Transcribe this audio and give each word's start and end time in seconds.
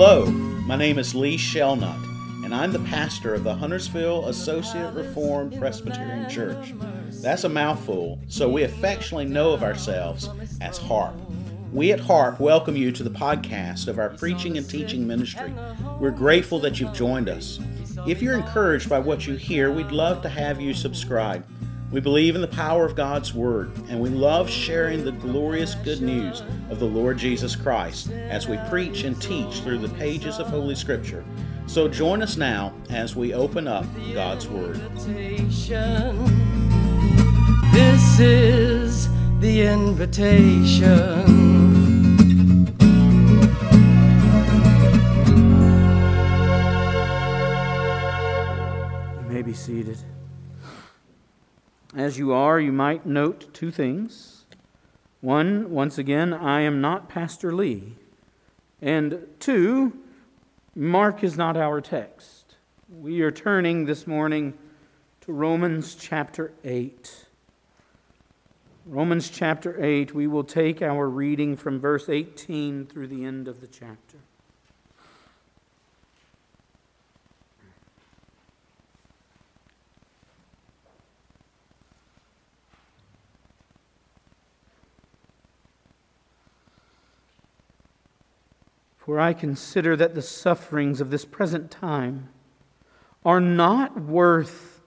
Hello, 0.00 0.26
my 0.26 0.76
name 0.76 0.96
is 0.96 1.12
Lee 1.12 1.36
Shellnut, 1.36 2.44
and 2.44 2.54
I'm 2.54 2.70
the 2.70 2.78
pastor 2.78 3.34
of 3.34 3.42
the 3.42 3.52
Huntersville 3.52 4.28
Associate 4.28 4.94
Reformed 4.94 5.58
Presbyterian 5.58 6.30
Church. 6.30 6.72
That's 7.20 7.42
a 7.42 7.48
mouthful, 7.48 8.20
so 8.28 8.48
we 8.48 8.62
affectionately 8.62 9.24
know 9.24 9.50
of 9.50 9.64
ourselves 9.64 10.30
as 10.60 10.78
HARP. 10.78 11.16
We 11.72 11.90
at 11.90 11.98
HARP 11.98 12.38
welcome 12.38 12.76
you 12.76 12.92
to 12.92 13.02
the 13.02 13.10
podcast 13.10 13.88
of 13.88 13.98
our 13.98 14.10
preaching 14.10 14.56
and 14.56 14.70
teaching 14.70 15.04
ministry. 15.04 15.52
We're 15.98 16.12
grateful 16.12 16.60
that 16.60 16.78
you've 16.78 16.92
joined 16.92 17.28
us. 17.28 17.58
If 18.06 18.22
you're 18.22 18.38
encouraged 18.38 18.88
by 18.88 19.00
what 19.00 19.26
you 19.26 19.34
hear, 19.34 19.72
we'd 19.72 19.90
love 19.90 20.22
to 20.22 20.28
have 20.28 20.60
you 20.60 20.74
subscribe. 20.74 21.44
We 21.90 22.00
believe 22.00 22.34
in 22.34 22.42
the 22.42 22.48
power 22.48 22.84
of 22.84 22.94
God's 22.94 23.32
Word, 23.32 23.70
and 23.88 23.98
we 23.98 24.10
love 24.10 24.50
sharing 24.50 25.04
the 25.04 25.12
glorious 25.12 25.74
good 25.76 26.02
news 26.02 26.42
of 26.68 26.80
the 26.80 26.84
Lord 26.84 27.16
Jesus 27.16 27.56
Christ 27.56 28.10
as 28.10 28.46
we 28.46 28.58
preach 28.68 29.04
and 29.04 29.20
teach 29.22 29.60
through 29.60 29.78
the 29.78 29.88
pages 29.90 30.38
of 30.38 30.48
Holy 30.48 30.74
Scripture. 30.74 31.24
So 31.66 31.88
join 31.88 32.20
us 32.20 32.36
now 32.36 32.74
as 32.90 33.16
we 33.16 33.32
open 33.32 33.66
up 33.66 33.86
God's 34.12 34.46
Word. 34.48 34.76
This 37.72 38.20
is 38.20 39.08
the 39.40 39.62
invitation. 39.62 41.77
As 51.98 52.16
you 52.16 52.32
are, 52.32 52.60
you 52.60 52.70
might 52.70 53.06
note 53.06 53.52
two 53.52 53.72
things. 53.72 54.44
One, 55.20 55.68
once 55.72 55.98
again, 55.98 56.32
I 56.32 56.60
am 56.60 56.80
not 56.80 57.08
Pastor 57.08 57.52
Lee. 57.52 57.96
And 58.80 59.26
two, 59.40 59.98
Mark 60.76 61.24
is 61.24 61.36
not 61.36 61.56
our 61.56 61.80
text. 61.80 62.54
We 62.88 63.22
are 63.22 63.32
turning 63.32 63.86
this 63.86 64.06
morning 64.06 64.56
to 65.22 65.32
Romans 65.32 65.96
chapter 65.96 66.52
8. 66.62 67.26
Romans 68.86 69.28
chapter 69.28 69.84
8, 69.84 70.14
we 70.14 70.28
will 70.28 70.44
take 70.44 70.80
our 70.80 71.08
reading 71.08 71.56
from 71.56 71.80
verse 71.80 72.08
18 72.08 72.86
through 72.86 73.08
the 73.08 73.24
end 73.24 73.48
of 73.48 73.60
the 73.60 73.66
chapter. 73.66 74.18
For 89.08 89.18
I 89.18 89.32
consider 89.32 89.96
that 89.96 90.14
the 90.14 90.20
sufferings 90.20 91.00
of 91.00 91.08
this 91.08 91.24
present 91.24 91.70
time 91.70 92.28
are 93.24 93.40
not 93.40 93.98
worth 93.98 94.82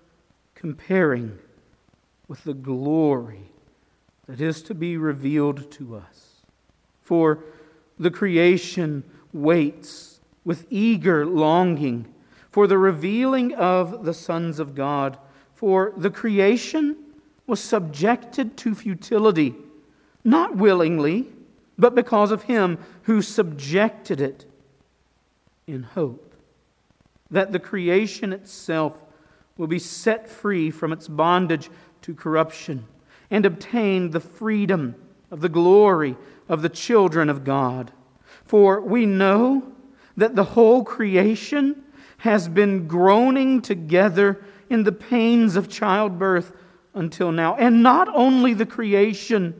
comparing 0.54 1.40
with 2.28 2.44
the 2.44 2.54
glory 2.54 3.50
that 4.28 4.40
is 4.40 4.62
to 4.62 4.76
be 4.76 4.96
revealed 4.96 5.72
to 5.72 5.96
us. 5.96 6.46
For 7.02 7.40
the 7.98 8.12
creation 8.12 9.04
waits 9.34 10.20
with 10.46 10.68
eager 10.70 11.26
longing 11.26 12.14
for 12.52 12.68
the 12.68 12.78
revealing 12.78 13.56
of 13.56 14.06
the 14.06 14.14
sons 14.14 14.60
of 14.60 14.76
God. 14.76 15.18
For 15.56 15.94
the 15.98 16.12
creation 16.12 16.96
was 17.48 17.60
subjected 17.60 18.56
to 18.58 18.76
futility, 18.76 19.56
not 20.24 20.58
willingly 20.58 21.26
but 21.82 21.96
because 21.96 22.30
of 22.30 22.44
him 22.44 22.78
who 23.04 23.24
subjected 23.24 24.22
it 24.22 24.46
in 25.66 25.82
hope 25.82 26.36
that 27.32 27.52
the 27.52 27.60
creation 27.60 28.32
itself 28.32 29.02
will 29.58 29.66
be 29.66 29.80
set 29.80 30.30
free 30.30 30.70
from 30.70 30.94
its 30.94 31.08
bondage 31.08 31.72
to 32.04 32.14
corruption 32.14 32.86
and 33.32 33.48
obtain 33.48 34.12
the 34.12 34.20
freedom 34.20 34.94
of 35.32 35.42
the 35.42 35.50
glory 35.50 36.16
of 36.48 36.62
the 36.62 36.70
children 36.70 37.30
of 37.30 37.44
God. 37.44 37.92
For 38.46 38.80
we 38.80 39.08
know 39.08 39.64
that 40.18 40.36
the 40.36 40.44
whole 40.44 40.84
creation 40.84 41.84
has 42.18 42.48
been 42.48 42.88
groaning 42.88 43.60
together 43.60 44.44
in 44.70 44.84
the 44.84 44.92
pains 44.92 45.56
of 45.56 45.68
childbirth 45.68 46.56
until 46.94 47.32
now. 47.32 47.56
And 47.56 47.82
not 47.82 48.08
only 48.14 48.54
the 48.54 48.68
creation, 48.68 49.60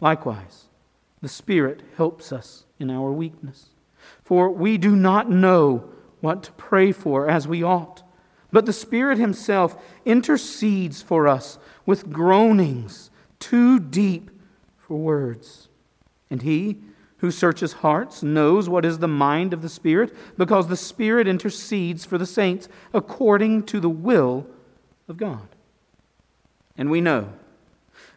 Likewise, 0.00 0.66
the 1.20 1.28
Spirit 1.28 1.82
helps 1.96 2.32
us 2.32 2.64
in 2.78 2.90
our 2.90 3.10
weakness. 3.12 3.70
For 4.22 4.50
we 4.50 4.78
do 4.78 4.94
not 4.94 5.30
know 5.30 5.90
what 6.20 6.42
to 6.44 6.52
pray 6.52 6.92
for 6.92 7.28
as 7.28 7.48
we 7.48 7.62
ought, 7.62 8.02
but 8.52 8.66
the 8.66 8.72
Spirit 8.72 9.18
Himself 9.18 9.76
intercedes 10.04 11.02
for 11.02 11.26
us 11.28 11.58
with 11.84 12.10
groanings 12.10 13.10
too 13.38 13.78
deep 13.78 14.30
for 14.76 14.96
words. 14.96 15.68
And 16.30 16.42
He 16.42 16.78
who 17.18 17.30
searches 17.30 17.74
hearts 17.74 18.22
knows 18.22 18.68
what 18.68 18.84
is 18.84 18.98
the 18.98 19.08
mind 19.08 19.52
of 19.52 19.62
the 19.62 19.68
Spirit, 19.68 20.14
because 20.36 20.68
the 20.68 20.76
Spirit 20.76 21.26
intercedes 21.26 22.04
for 22.04 22.16
the 22.16 22.26
saints 22.26 22.68
according 22.94 23.64
to 23.64 23.80
the 23.80 23.90
will 23.90 24.46
of 25.08 25.16
God. 25.16 25.48
And 26.76 26.90
we 26.90 27.00
know 27.00 27.32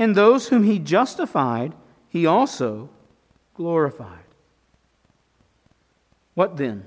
And 0.00 0.14
those 0.14 0.48
whom 0.48 0.64
he 0.64 0.78
justified, 0.78 1.74
he 2.08 2.24
also 2.24 2.88
glorified. 3.52 4.24
What 6.32 6.56
then 6.56 6.84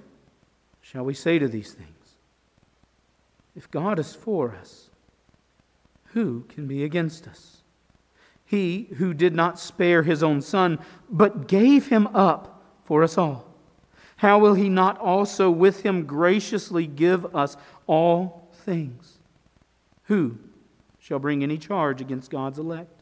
shall 0.81 1.06
we 1.06 1.13
say 1.13 1.38
to 1.38 1.47
these 1.47 1.74
things? 1.74 1.90
If 3.56 3.69
God 3.69 4.00
is 4.00 4.16
for 4.16 4.56
us, 4.59 4.90
who 6.13 6.46
can 6.50 6.66
be 6.66 6.84
against 6.84 7.28
us? 7.28 7.57
He 8.45 8.88
who 8.98 9.13
did 9.13 9.36
not 9.36 9.59
spare 9.59 10.01
his 10.01 10.24
own 10.24 10.42
son, 10.42 10.80
but 11.07 11.48
gave 11.48 11.89
him 11.89 12.07
up 12.16 12.63
for 12.83 13.04
us 13.04 13.16
all, 13.16 13.45
how 14.16 14.39
will 14.39 14.56
he 14.56 14.69
not 14.69 14.98
also 14.98 15.51
with 15.51 15.83
him 15.83 16.07
graciously 16.07 16.88
give 16.88 17.36
us 17.36 17.57
all 17.86 18.50
things? 18.66 19.19
Who 20.06 20.39
shall 20.98 21.19
bring 21.19 21.44
any 21.44 21.59
charge 21.59 22.01
against 22.01 22.31
God's 22.31 22.57
elect? 22.57 23.01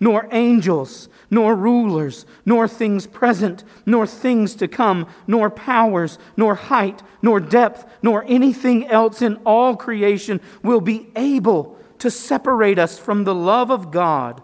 nor 0.00 0.28
angels, 0.30 1.08
nor 1.30 1.54
rulers, 1.54 2.24
nor 2.46 2.68
things 2.68 3.06
present, 3.06 3.64
nor 3.84 4.06
things 4.06 4.54
to 4.54 4.68
come, 4.68 5.06
nor 5.26 5.50
powers, 5.50 6.18
nor 6.36 6.54
height, 6.54 7.02
nor 7.22 7.40
depth, 7.40 7.84
nor 8.02 8.24
anything 8.26 8.86
else 8.86 9.22
in 9.22 9.36
all 9.44 9.76
creation 9.76 10.40
will 10.62 10.80
be 10.80 11.08
able 11.16 11.78
to 11.98 12.10
separate 12.10 12.78
us 12.78 12.98
from 12.98 13.24
the 13.24 13.34
love 13.34 13.70
of 13.70 13.90
God 13.90 14.42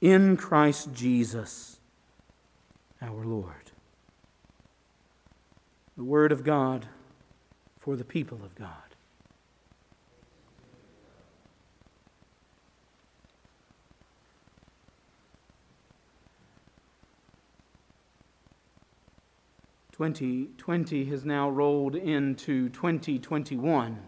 in 0.00 0.36
Christ 0.36 0.92
Jesus 0.92 1.74
our 3.00 3.24
Lord. 3.24 3.70
The 5.96 6.04
Word 6.04 6.32
of 6.32 6.44
God 6.44 6.86
for 7.78 7.96
the 7.96 8.04
people 8.04 8.38
of 8.44 8.54
God. 8.54 8.83
Twenty 19.94 20.48
twenty 20.58 21.04
has 21.04 21.24
now 21.24 21.48
rolled 21.48 21.94
into 21.94 22.68
twenty 22.70 23.16
twenty 23.16 23.56
one. 23.56 24.00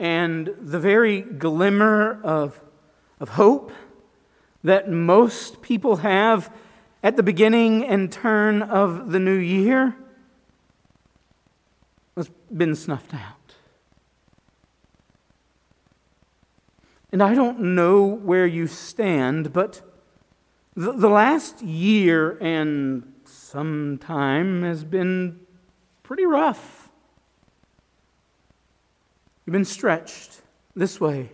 And 0.00 0.52
the 0.60 0.80
very 0.80 1.20
glimmer 1.20 2.20
of, 2.24 2.60
of 3.20 3.28
hope 3.28 3.70
that 4.64 4.90
most 4.90 5.62
people 5.62 5.98
have 5.98 6.52
at 7.04 7.16
the 7.16 7.22
beginning 7.22 7.84
and 7.84 8.10
turn 8.10 8.62
of 8.62 9.12
the 9.12 9.20
new 9.20 9.38
year 9.38 9.94
has 12.16 12.28
been 12.52 12.74
snuffed 12.74 13.14
out. 13.14 13.54
And 17.12 17.22
I 17.22 17.36
don't 17.36 17.60
know 17.60 18.02
where 18.02 18.48
you 18.48 18.66
stand, 18.66 19.52
but 19.52 19.82
the, 20.76 20.92
the 20.92 21.08
last 21.08 21.62
year 21.62 22.38
and 22.40 23.12
some 23.24 23.98
time 23.98 24.62
has 24.62 24.84
been 24.84 25.40
pretty 26.02 26.24
rough. 26.24 26.90
We've 29.46 29.52
been 29.52 29.64
stretched 29.64 30.40
this 30.74 31.00
way 31.00 31.30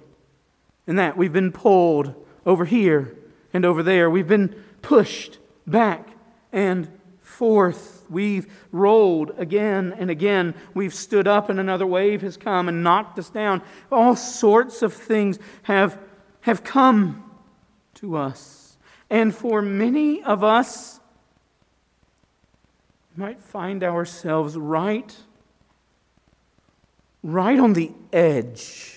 and 0.86 0.98
that. 0.98 1.16
We've 1.16 1.32
been 1.32 1.52
pulled 1.52 2.14
over 2.44 2.64
here 2.64 3.16
and 3.52 3.64
over 3.64 3.82
there. 3.82 4.10
We've 4.10 4.28
been 4.28 4.54
pushed 4.82 5.38
back 5.66 6.08
and 6.52 6.88
forth. 7.20 8.04
We've 8.10 8.52
rolled 8.72 9.32
again 9.38 9.94
and 9.96 10.10
again. 10.10 10.54
We've 10.74 10.94
stood 10.94 11.28
up, 11.28 11.48
and 11.48 11.60
another 11.60 11.86
wave 11.86 12.22
has 12.22 12.36
come 12.36 12.68
and 12.68 12.82
knocked 12.82 13.18
us 13.18 13.30
down. 13.30 13.62
All 13.90 14.16
sorts 14.16 14.82
of 14.82 14.92
things 14.92 15.38
have, 15.62 15.98
have 16.40 16.64
come 16.64 17.30
to 17.94 18.16
us. 18.16 18.59
And 19.10 19.34
for 19.34 19.60
many 19.60 20.22
of 20.22 20.44
us, 20.44 21.00
might 23.16 23.40
find 23.40 23.84
ourselves 23.84 24.56
right 24.56 25.14
right 27.22 27.58
on 27.58 27.74
the 27.74 27.92
edge. 28.12 28.96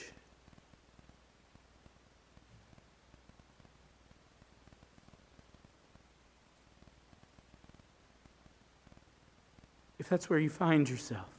If 10.00 10.09
that's 10.09 10.30
where 10.30 10.39
you 10.39 10.50
find 10.50 10.89
yourself, 10.89 11.30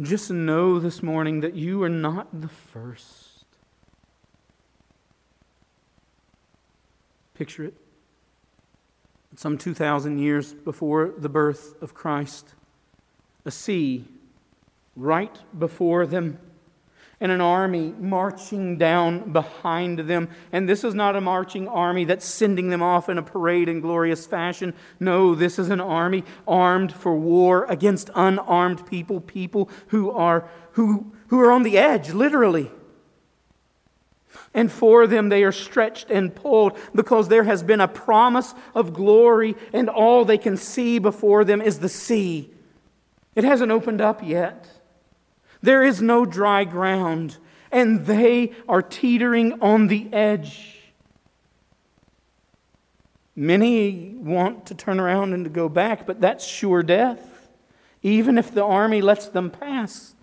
just 0.00 0.30
know 0.30 0.78
this 0.78 1.02
morning 1.02 1.40
that 1.40 1.54
you 1.54 1.82
are 1.82 1.88
not 1.88 2.40
the 2.40 2.48
first. 2.48 3.23
Picture 7.34 7.64
it. 7.64 7.74
Some 9.36 9.58
2,000 9.58 10.18
years 10.18 10.54
before 10.54 11.12
the 11.18 11.28
birth 11.28 11.74
of 11.82 11.92
Christ, 11.92 12.54
a 13.44 13.50
sea 13.50 14.04
right 14.96 15.36
before 15.58 16.06
them 16.06 16.38
and 17.20 17.32
an 17.32 17.40
army 17.40 17.94
marching 17.98 18.76
down 18.76 19.32
behind 19.32 20.00
them. 20.00 20.28
And 20.52 20.68
this 20.68 20.84
is 20.84 20.94
not 20.94 21.16
a 21.16 21.20
marching 21.20 21.68
army 21.68 22.04
that's 22.04 22.26
sending 22.26 22.68
them 22.68 22.82
off 22.82 23.08
in 23.08 23.18
a 23.18 23.22
parade 23.22 23.68
in 23.68 23.80
glorious 23.80 24.26
fashion. 24.26 24.74
No, 25.00 25.34
this 25.34 25.58
is 25.58 25.70
an 25.70 25.80
army 25.80 26.24
armed 26.46 26.92
for 26.92 27.16
war 27.16 27.64
against 27.68 28.10
unarmed 28.14 28.86
people, 28.86 29.20
people 29.20 29.70
who 29.88 30.10
are, 30.10 30.48
who, 30.72 31.12
who 31.28 31.40
are 31.40 31.50
on 31.50 31.62
the 31.62 31.78
edge, 31.78 32.10
literally. 32.10 32.70
And 34.52 34.70
for 34.70 35.06
them, 35.06 35.28
they 35.28 35.42
are 35.44 35.52
stretched 35.52 36.10
and 36.10 36.34
pulled 36.34 36.78
because 36.94 37.28
there 37.28 37.44
has 37.44 37.62
been 37.62 37.80
a 37.80 37.88
promise 37.88 38.54
of 38.74 38.92
glory, 38.92 39.56
and 39.72 39.88
all 39.88 40.24
they 40.24 40.38
can 40.38 40.56
see 40.56 40.98
before 40.98 41.44
them 41.44 41.60
is 41.60 41.80
the 41.80 41.88
sea. 41.88 42.50
It 43.34 43.44
hasn't 43.44 43.72
opened 43.72 44.00
up 44.00 44.22
yet. 44.22 44.68
There 45.60 45.82
is 45.82 46.00
no 46.00 46.24
dry 46.24 46.64
ground, 46.64 47.38
and 47.72 48.06
they 48.06 48.52
are 48.68 48.82
teetering 48.82 49.60
on 49.60 49.88
the 49.88 50.12
edge. 50.12 50.70
Many 53.34 54.14
want 54.14 54.66
to 54.66 54.74
turn 54.74 55.00
around 55.00 55.32
and 55.32 55.44
to 55.44 55.50
go 55.50 55.68
back, 55.68 56.06
but 56.06 56.20
that's 56.20 56.46
sure 56.46 56.84
death, 56.84 57.48
even 58.02 58.38
if 58.38 58.54
the 58.54 58.64
army 58.64 59.02
lets 59.02 59.26
them 59.26 59.50
pass. 59.50 60.14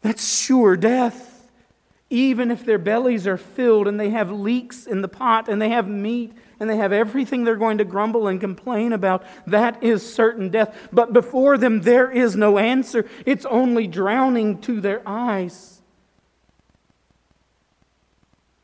That's 0.00 0.26
sure 0.26 0.76
death, 0.76 1.35
even 2.08 2.50
if 2.50 2.64
their 2.64 2.78
bellies 2.78 3.26
are 3.26 3.36
filled 3.36 3.88
and 3.88 3.98
they 3.98 4.10
have 4.10 4.30
leeks 4.30 4.86
in 4.86 5.02
the 5.02 5.08
pot 5.08 5.48
and 5.48 5.60
they 5.60 5.70
have 5.70 5.88
meat 5.88 6.32
and 6.60 6.70
they 6.70 6.76
have 6.76 6.92
everything 6.92 7.44
they're 7.44 7.56
going 7.56 7.78
to 7.78 7.84
grumble 7.84 8.28
and 8.28 8.40
complain 8.40 8.92
about. 8.92 9.24
That 9.46 9.82
is 9.82 10.14
certain 10.14 10.50
death. 10.50 10.88
But 10.92 11.12
before 11.12 11.58
them, 11.58 11.82
there 11.82 12.10
is 12.10 12.36
no 12.36 12.58
answer. 12.58 13.06
It's 13.24 13.44
only 13.46 13.88
drowning 13.88 14.60
to 14.62 14.80
their 14.80 15.02
eyes. 15.04 15.82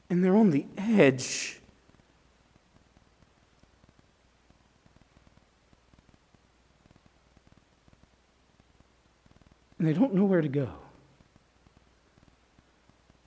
And 0.08 0.24
they're 0.24 0.36
on 0.36 0.50
the 0.50 0.66
edge. 0.78 1.58
And 9.78 9.88
they 9.88 9.94
don't 9.94 10.14
know 10.14 10.24
where 10.24 10.42
to 10.42 10.48
go. 10.48 10.70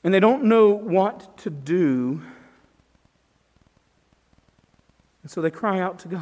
And 0.06 0.14
they 0.14 0.20
don't 0.20 0.44
know 0.44 0.70
what 0.70 1.36
to 1.40 1.50
do. 1.50 2.22
And 5.24 5.32
so 5.32 5.42
they 5.42 5.50
cry 5.50 5.80
out 5.80 5.98
to 6.00 6.08
God. 6.08 6.22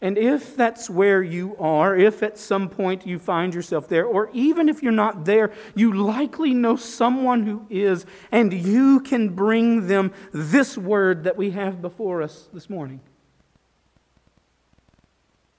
And 0.00 0.16
if 0.16 0.56
that's 0.56 0.88
where 0.88 1.22
you 1.22 1.54
are, 1.58 1.94
if 1.94 2.22
at 2.22 2.38
some 2.38 2.70
point 2.70 3.06
you 3.06 3.18
find 3.18 3.52
yourself 3.54 3.86
there, 3.86 4.06
or 4.06 4.30
even 4.32 4.70
if 4.70 4.82
you're 4.82 4.92
not 4.92 5.26
there, 5.26 5.52
you 5.74 5.92
likely 5.92 6.54
know 6.54 6.74
someone 6.74 7.44
who 7.44 7.66
is, 7.68 8.06
and 8.32 8.50
you 8.50 9.00
can 9.00 9.28
bring 9.28 9.88
them 9.88 10.10
this 10.32 10.78
word 10.78 11.24
that 11.24 11.36
we 11.36 11.50
have 11.50 11.82
before 11.82 12.22
us 12.22 12.48
this 12.54 12.70
morning 12.70 13.00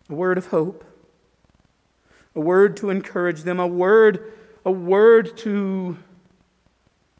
a 0.10 0.16
word 0.16 0.40
of 0.40 0.48
hope, 0.48 0.84
a 2.36 2.40
word 2.42 2.76
to 2.78 2.90
encourage 2.90 3.44
them, 3.44 3.60
a 3.60 3.68
word, 3.68 4.34
a 4.66 4.72
word 4.72 5.38
to 5.38 5.98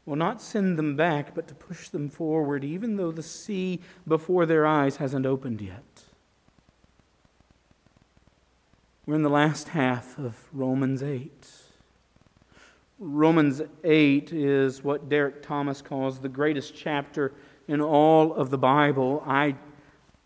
well, 0.06 0.16
not 0.16 0.42
send 0.42 0.78
them 0.78 0.96
back, 0.96 1.34
but 1.34 1.48
to 1.48 1.54
push 1.54 1.88
them 1.88 2.10
forward, 2.10 2.62
even 2.62 2.96
though 2.96 3.10
the 3.10 3.22
sea 3.22 3.80
before 4.06 4.44
their 4.44 4.66
eyes 4.66 4.96
hasn't 4.96 5.24
opened 5.24 5.62
yet. 5.62 6.04
We're 9.06 9.14
in 9.14 9.22
the 9.22 9.30
last 9.30 9.68
half 9.68 10.18
of 10.18 10.48
Romans 10.52 11.02
8. 11.02 11.48
Romans 12.98 13.62
8 13.82 14.32
is 14.32 14.84
what 14.84 15.08
Derek 15.08 15.42
Thomas 15.42 15.80
calls 15.80 16.20
the 16.20 16.28
greatest 16.28 16.74
chapter 16.74 17.32
in 17.66 17.80
all 17.80 18.34
of 18.34 18.50
the 18.50 18.58
Bible. 18.58 19.22
I, 19.26 19.56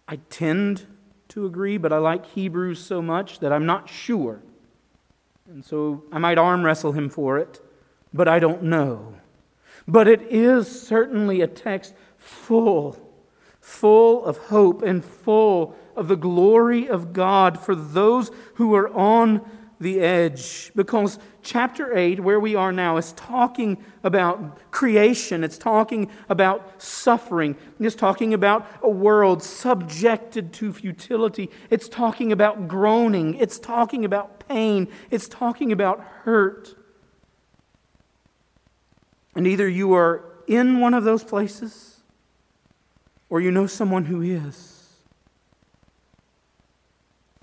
I 0.09 0.17
tend 0.29 0.87
to 1.29 1.47
agree, 1.47 1.77
but 1.77 1.93
I 1.93 1.99
like 1.99 2.27
Hebrews 2.27 2.81
so 2.81 3.01
much 3.01 3.39
that 3.41 3.53
I'm 3.53 3.67
not 3.67 3.89
sure. 3.89 4.43
And 5.49 5.65
so 5.65 6.05
I 6.13 6.19
might 6.19 6.37
arm 6.37 6.63
wrestle 6.63 6.93
him 6.93 7.09
for 7.09 7.39
it, 7.39 7.63
but 8.13 8.29
I 8.29 8.39
don't 8.39 8.65
know. 8.65 9.15
But 9.87 10.07
it 10.07 10.21
is 10.31 10.69
certainly 10.69 11.41
a 11.41 11.47
text 11.47 11.95
full, 12.19 12.99
full 13.59 14.27
of 14.27 14.37
hope 14.37 14.83
and 14.83 15.03
full 15.03 15.75
of 15.97 16.09
the 16.09 16.17
glory 16.17 16.87
of 16.87 17.15
God 17.15 17.59
for 17.59 17.75
those 17.75 18.31
who 18.57 18.75
are 18.75 18.91
on 18.91 19.41
the 19.81 20.01
edge. 20.01 20.71
Because 20.77 21.19
chapter 21.43 21.97
8, 21.97 22.21
where 22.21 22.41
we 22.41 22.55
are 22.55 22.73
now, 22.73 22.99
is 22.99 23.13
talking 23.13 23.83
about 24.05 24.71
creation, 24.71 25.43
it's 25.43 25.57
talking 25.57 26.11
about 26.29 26.83
suffering, 26.83 27.57
it's 27.81 27.97
talking 27.97 28.35
about 28.35 28.67
a 28.83 28.91
world 28.91 29.43
subjected 29.43 30.53
to 30.55 30.75
futility, 30.75 31.49
it's 31.71 31.89
talking 31.89 32.33
about 32.33 32.69
groaning, 32.69 33.35
it's 33.37 33.59
talking 33.59 34.05
about 34.05 34.38
pain, 34.49 34.89
it's 35.11 35.29
talking 35.29 35.73
about 35.73 36.01
hurt. 36.25 36.75
And 39.35 39.47
either 39.47 39.69
you 39.69 39.95
are 39.95 40.25
in 40.47 40.81
one 40.81 40.95
of 40.95 41.05
those 41.05 41.23
places 41.23 42.01
or 43.29 43.41
you 43.41 43.51
know 43.51 43.67
someone 43.67 44.07
who 44.07 44.23
is. 44.23 44.75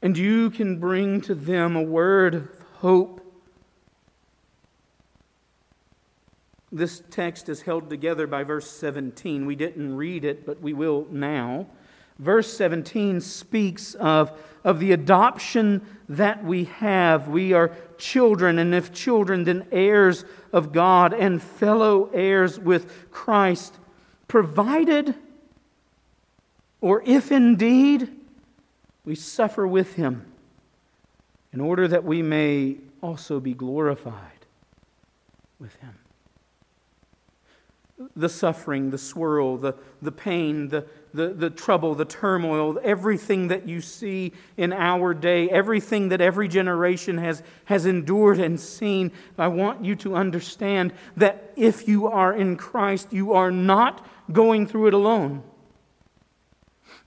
And 0.02 0.18
you 0.18 0.50
can 0.50 0.78
bring 0.78 1.22
to 1.22 1.36
them 1.36 1.76
a 1.76 1.82
word 1.82 2.36
of 2.36 2.50
hope. 2.76 3.22
This 6.72 7.02
text 7.10 7.48
is 7.48 7.62
held 7.62 7.90
together 7.90 8.28
by 8.28 8.44
verse 8.44 8.70
17. 8.70 9.46
We 9.46 9.56
didn't 9.56 9.96
read 9.96 10.26
it, 10.26 10.46
but 10.46 10.62
we 10.62 10.74
will 10.74 11.08
now. 11.10 11.68
Verse 12.20 12.56
17 12.56 13.20
speaks 13.20 13.94
of, 13.96 14.32
of 14.64 14.80
the 14.80 14.94
adoption 14.94 15.86
that 16.08 16.44
we 16.44 16.66
have. 16.66 17.28
We 17.28 17.54
are 17.54 17.72
children, 17.98 18.58
and 18.60 18.74
if 18.74 18.94
children, 18.94 19.44
then 19.44 19.68
heirs 19.72 20.24
of 20.54 20.72
God 20.72 21.14
and 21.14 21.42
fellow 21.42 22.10
heirs 22.14 22.58
with 22.60 23.12
Christ, 23.12 23.78
provided, 24.28 25.16
or 26.80 27.04
if 27.06 27.32
indeed 27.32 28.10
we 29.04 29.16
suffer 29.16 29.68
with 29.68 29.96
him, 29.96 30.26
in 31.52 31.60
order 31.60 31.88
that 31.88 32.04
we 32.04 32.22
may 32.22 32.78
also 33.02 33.40
be 33.40 33.54
glorified 33.54 34.46
with 35.60 35.76
him 35.78 35.96
the 38.16 38.28
suffering, 38.28 38.90
the 38.90 38.98
swirl, 38.98 39.58
the, 39.58 39.74
the 40.02 40.12
pain, 40.12 40.68
the, 40.68 40.86
the, 41.14 41.30
the 41.30 41.50
trouble, 41.50 41.96
the 41.96 42.04
turmoil, 42.04 42.78
everything 42.84 43.48
that 43.48 43.68
you 43.68 43.80
see 43.80 44.34
in 44.58 44.74
our 44.74 45.14
day, 45.14 45.50
everything 45.50 46.10
that 46.10 46.20
every 46.20 46.50
generation 46.50 47.18
has, 47.18 47.42
has 47.66 47.86
endured 47.86 48.40
and 48.40 48.60
seen, 48.60 49.14
I 49.38 49.48
want 49.48 49.86
you 49.86 49.96
to 49.98 50.16
understand 50.16 50.92
that 51.16 51.54
if 51.56 51.88
you 51.88 52.08
are 52.08 52.34
in 52.34 52.58
Christ, 52.58 53.14
you 53.14 53.34
are 53.34 53.52
not 53.52 54.06
going 54.32 54.68
through 54.68 54.88
it 54.88 54.94
alone. 54.94 55.44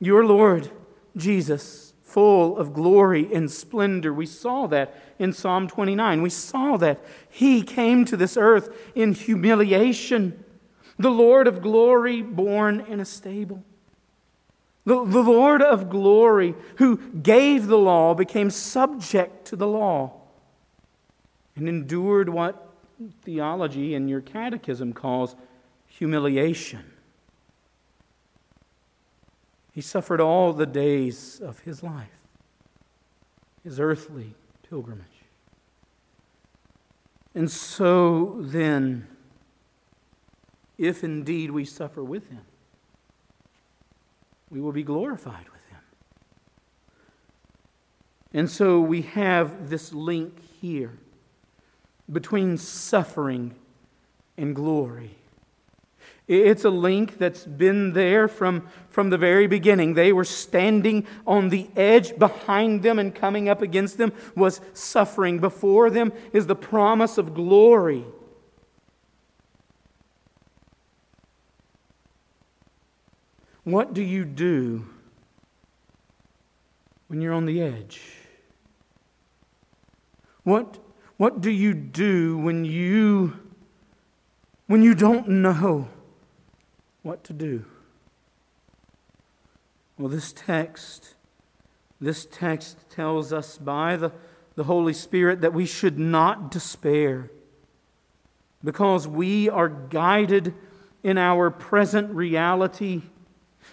Your 0.00 0.24
Lord 0.24 0.70
Jesus, 1.16 1.92
full 2.02 2.56
of 2.56 2.72
glory 2.72 3.28
and 3.34 3.50
splendor, 3.50 4.14
we 4.14 4.24
saw 4.24 4.66
that 4.68 4.94
in 5.18 5.34
Psalm 5.34 5.68
29. 5.68 6.22
We 6.22 6.30
saw 6.30 6.78
that 6.78 7.04
He 7.28 7.62
came 7.62 8.06
to 8.06 8.16
this 8.16 8.38
earth 8.38 8.74
in 8.94 9.12
humiliation 9.12 10.44
the 10.98 11.10
Lord 11.10 11.46
of 11.46 11.62
glory 11.62 12.22
born 12.22 12.80
in 12.80 13.00
a 13.00 13.04
stable. 13.04 13.62
The, 14.84 15.04
the 15.04 15.20
Lord 15.20 15.62
of 15.62 15.90
glory 15.90 16.54
who 16.76 16.96
gave 16.96 17.66
the 17.66 17.78
law 17.78 18.14
became 18.14 18.50
subject 18.50 19.44
to 19.46 19.56
the 19.56 19.66
law 19.66 20.12
and 21.54 21.68
endured 21.68 22.28
what 22.28 22.68
theology 23.22 23.94
and 23.94 24.08
your 24.08 24.20
catechism 24.20 24.92
calls 24.92 25.36
humiliation. 25.86 26.92
He 29.72 29.80
suffered 29.80 30.20
all 30.20 30.52
the 30.52 30.66
days 30.66 31.40
of 31.40 31.60
his 31.60 31.82
life, 31.82 32.26
his 33.62 33.78
earthly 33.78 34.34
pilgrimage. 34.68 35.04
And 37.34 37.50
so 37.50 38.38
then, 38.40 39.06
if 40.78 41.02
indeed 41.02 41.50
we 41.50 41.64
suffer 41.64 42.02
with 42.02 42.30
him. 42.30 42.42
We 44.48 44.60
will 44.60 44.72
be 44.72 44.84
glorified 44.84 45.44
with 45.52 45.64
him. 45.70 45.80
And 48.32 48.50
so 48.50 48.80
we 48.80 49.02
have 49.02 49.68
this 49.68 49.92
link 49.92 50.40
here 50.60 50.98
between 52.10 52.56
suffering 52.56 53.54
and 54.36 54.54
glory. 54.54 55.16
It's 56.28 56.64
a 56.64 56.70
link 56.70 57.16
that's 57.16 57.44
been 57.44 57.94
there 57.94 58.28
from, 58.28 58.68
from 58.90 59.08
the 59.08 59.16
very 59.16 59.46
beginning. 59.46 59.94
They 59.94 60.12
were 60.12 60.24
standing 60.24 61.06
on 61.26 61.48
the 61.48 61.68
edge. 61.74 62.18
Behind 62.18 62.82
them 62.82 62.98
and 62.98 63.14
coming 63.14 63.48
up 63.48 63.62
against 63.62 63.96
them 63.96 64.12
was 64.36 64.60
suffering. 64.74 65.38
Before 65.38 65.88
them 65.88 66.12
is 66.34 66.46
the 66.46 66.54
promise 66.54 67.16
of 67.16 67.34
glory. 67.34 68.04
What 73.68 73.92
do 73.92 74.00
you 74.00 74.24
do 74.24 74.86
when 77.08 77.20
you're 77.20 77.34
on 77.34 77.44
the 77.44 77.60
edge? 77.60 78.00
What, 80.42 80.78
what 81.18 81.42
do 81.42 81.50
you 81.50 81.74
do 81.74 82.38
when 82.38 82.64
you, 82.64 83.38
when 84.68 84.82
you 84.82 84.94
don't 84.94 85.28
know 85.28 85.86
what 87.02 87.24
to 87.24 87.34
do? 87.34 87.66
Well, 89.98 90.08
this 90.08 90.32
text, 90.32 91.16
this 92.00 92.24
text 92.24 92.78
tells 92.88 93.34
us 93.34 93.58
by 93.58 93.96
the, 93.96 94.12
the 94.54 94.64
Holy 94.64 94.94
Spirit 94.94 95.42
that 95.42 95.52
we 95.52 95.66
should 95.66 95.98
not 95.98 96.50
despair 96.50 97.30
because 98.64 99.06
we 99.06 99.50
are 99.50 99.68
guided 99.68 100.54
in 101.02 101.18
our 101.18 101.50
present 101.50 102.14
reality 102.14 103.02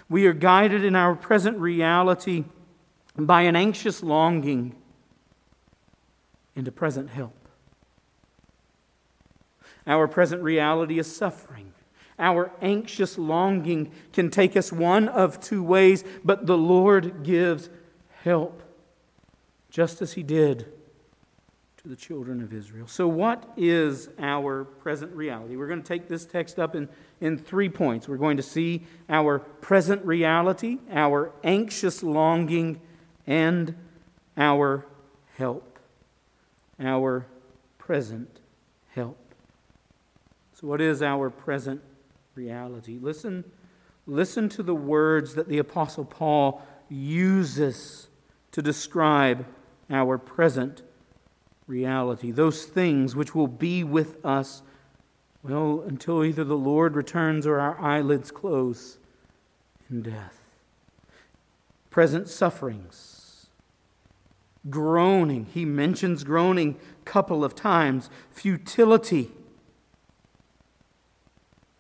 we 0.10 0.26
are 0.28 0.34
guided 0.34 0.84
in 0.84 0.96
our 0.96 1.16
present 1.16 1.58
reality 1.58 2.46
by 3.18 3.42
an 3.44 3.56
anxious 3.56 4.04
longing 4.04 4.76
into 6.56 6.72
present 6.72 7.10
help. 7.10 7.36
Our 9.88 10.08
present 10.08 10.42
reality 10.42 11.00
is 11.00 11.14
suffering. 11.14 11.74
Our 12.18 12.52
anxious 12.62 13.18
longing 13.18 13.92
can 14.14 14.30
take 14.30 14.56
us 14.56 14.72
one 14.72 15.10
of 15.10 15.40
two 15.40 15.62
ways, 15.62 16.04
but 16.24 16.48
the 16.48 16.58
Lord 16.58 17.24
gives 17.24 17.70
help, 18.24 18.64
just 19.70 20.02
as 20.02 20.14
He 20.14 20.24
did 20.24 20.72
to 21.86 21.90
the 21.90 21.96
children 21.96 22.42
of 22.42 22.52
Israel. 22.52 22.88
So, 22.88 23.08
what 23.08 23.48
is 23.56 24.10
our 24.18 24.64
present 24.64 25.14
reality? 25.14 25.56
We're 25.56 25.68
going 25.68 25.84
to 25.84 25.88
take 25.88 26.08
this 26.08 26.26
text 26.26 26.58
up 26.58 26.76
in, 26.76 26.90
in 27.22 27.38
three 27.38 27.70
points. 27.70 28.08
We're 28.08 28.18
going 28.18 28.38
to 28.38 28.44
see 28.44 28.88
our 29.08 29.38
present 29.38 30.04
reality, 30.04 30.80
our 30.90 31.32
anxious 31.44 32.02
longing, 32.02 32.82
and 33.28 33.76
our 34.36 34.88
help. 35.38 35.78
Our 36.80 37.28
present 37.78 38.40
help. 38.96 39.20
So, 40.54 40.66
what 40.66 40.82
is 40.82 41.04
our 41.04 41.30
present 41.30 41.82
reality? 42.34 42.98
Listen, 43.00 43.44
listen 44.08 44.50
to 44.50 44.64
the 44.64 44.74
words 44.74 45.36
that 45.36 45.48
the 45.48 45.60
Apostle 45.60 46.06
Paul 46.06 46.66
uses 46.90 48.08
to 48.54 48.64
describe 48.64 49.46
our 49.92 50.18
present 50.18 50.82
reality, 51.68 52.32
those 52.32 52.66
things 52.66 53.16
which 53.16 53.34
will 53.34 53.48
be 53.48 53.84
with 53.84 54.24
us, 54.26 54.62
well, 55.44 55.84
until 55.88 56.24
either 56.24 56.44
the 56.44 56.58
Lord 56.58 56.96
returns 56.96 57.46
or 57.46 57.60
our 57.60 57.80
eyelids 57.80 58.32
close 58.32 58.98
in 59.90 60.02
death. 60.02 60.42
Present 61.90 62.28
sufferings, 62.28 63.48
groaning. 64.70 65.46
He 65.46 65.66
mentions 65.66 66.24
groaning 66.24 66.78
a 67.02 67.06
couple 67.06 67.44
of 67.44 67.56
times, 67.56 68.10
futility. 68.32 69.32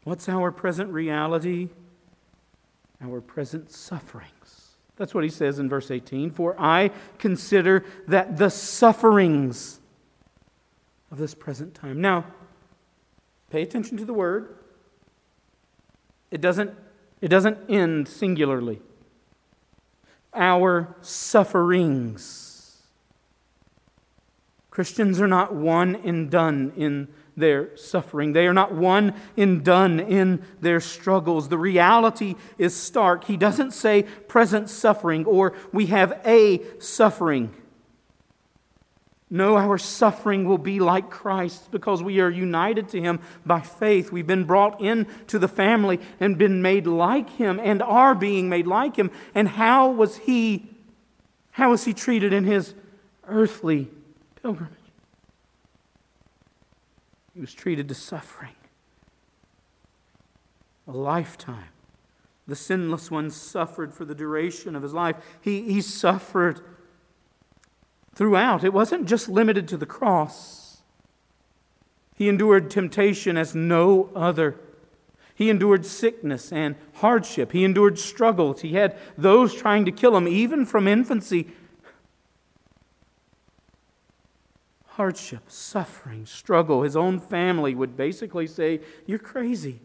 What's 0.03 0.29
our 0.29 0.51
present 0.51 0.91
reality? 0.91 1.69
Our 3.01 3.19
present 3.21 3.71
suffering. 3.71 4.29
That's 4.97 5.13
what 5.13 5.23
he 5.23 5.29
says 5.29 5.59
in 5.59 5.69
verse 5.69 5.91
18. 5.91 6.31
For 6.31 6.55
I 6.59 6.91
consider 7.17 7.83
that 8.07 8.37
the 8.37 8.49
sufferings 8.49 9.79
of 11.11 11.17
this 11.17 11.33
present 11.33 11.73
time. 11.73 12.01
Now, 12.01 12.25
pay 13.49 13.61
attention 13.61 13.97
to 13.97 14.05
the 14.05 14.13
word. 14.13 14.55
It 16.31 16.41
doesn't, 16.41 16.73
it 17.21 17.27
doesn't 17.27 17.69
end 17.69 18.07
singularly. 18.07 18.81
Our 20.33 20.95
sufferings. 21.01 22.81
Christians 24.69 25.21
are 25.21 25.27
not 25.27 25.55
one 25.55 25.95
and 25.95 26.29
done 26.29 26.73
in 26.75 27.07
their 27.37 27.75
suffering. 27.77 28.33
They 28.33 28.47
are 28.47 28.53
not 28.53 28.73
one 28.73 29.13
and 29.35 29.63
done 29.63 29.99
in 29.99 30.43
their 30.61 30.79
struggles. 30.79 31.49
The 31.49 31.57
reality 31.57 32.35
is 32.57 32.75
stark. 32.75 33.25
He 33.25 33.37
doesn't 33.37 33.71
say 33.71 34.03
present 34.03 34.69
suffering 34.69 35.25
or 35.25 35.53
we 35.71 35.87
have 35.87 36.19
a 36.25 36.61
suffering. 36.79 37.53
No, 39.29 39.57
our 39.57 39.77
suffering 39.77 40.45
will 40.47 40.59
be 40.59 40.79
like 40.79 41.09
Christ 41.09 41.71
because 41.71 42.01
we 42.01 42.19
are 42.19 42.29
united 42.29 42.89
to 42.89 43.01
Him 43.01 43.19
by 43.45 43.59
faith. 43.59 44.11
We've 44.11 44.27
been 44.27 44.43
brought 44.43 44.79
into 44.79 45.39
the 45.39 45.47
family 45.47 45.99
and 46.19 46.37
been 46.37 46.61
made 46.61 46.85
like 46.85 47.31
Him 47.31 47.59
and 47.61 47.81
are 47.81 48.13
being 48.13 48.49
made 48.49 48.67
like 48.67 48.95
Him. 48.95 49.09
And 49.33 49.49
how 49.49 49.89
was 49.89 50.17
He, 50.17 50.69
how 51.51 51.71
was 51.71 51.85
He 51.85 51.93
treated 51.93 52.33
in 52.33 52.43
His 52.43 52.75
earthly 53.27 53.89
pilgrimage? 54.41 54.84
He 57.35 57.41
was 57.41 57.53
treated 57.53 57.89
to 57.89 57.93
suffering. 57.93 58.55
A 60.87 60.91
lifetime. 60.91 61.69
The 62.47 62.55
sinless 62.55 63.11
one 63.11 63.29
suffered 63.29 63.93
for 63.93 64.05
the 64.05 64.15
duration 64.15 64.75
of 64.75 64.83
his 64.83 64.93
life. 64.93 65.17
He, 65.41 65.63
he 65.63 65.81
suffered 65.81 66.61
throughout. 68.13 68.63
It 68.63 68.71
wasn't 68.71 69.07
just 69.07 69.27
limited 69.27 69.67
to 69.67 69.77
the 69.77 69.85
cross. 69.85 70.77
He 72.15 72.29
endured 72.29 72.71
temptation 72.71 73.35
as 73.35 73.53
no 73.53 74.09
other. 74.15 74.55
He 75.33 75.49
endured 75.49 75.85
sickness 75.85 76.53
and 76.53 76.75
hardship. 76.95 77.51
He 77.51 77.65
endured 77.65 77.99
struggles. 77.99 78.61
He 78.61 78.73
had 78.73 78.97
those 79.17 79.53
trying 79.53 79.83
to 79.83 79.91
kill 79.91 80.15
him, 80.15 80.27
even 80.27 80.65
from 80.65 80.87
infancy. 80.87 81.49
Hardship, 84.95 85.43
suffering, 85.49 86.25
struggle. 86.25 86.83
His 86.83 86.95
own 86.95 87.19
family 87.19 87.75
would 87.75 87.97
basically 87.97 88.47
say, 88.47 88.79
You're 89.05 89.19
crazy. 89.19 89.81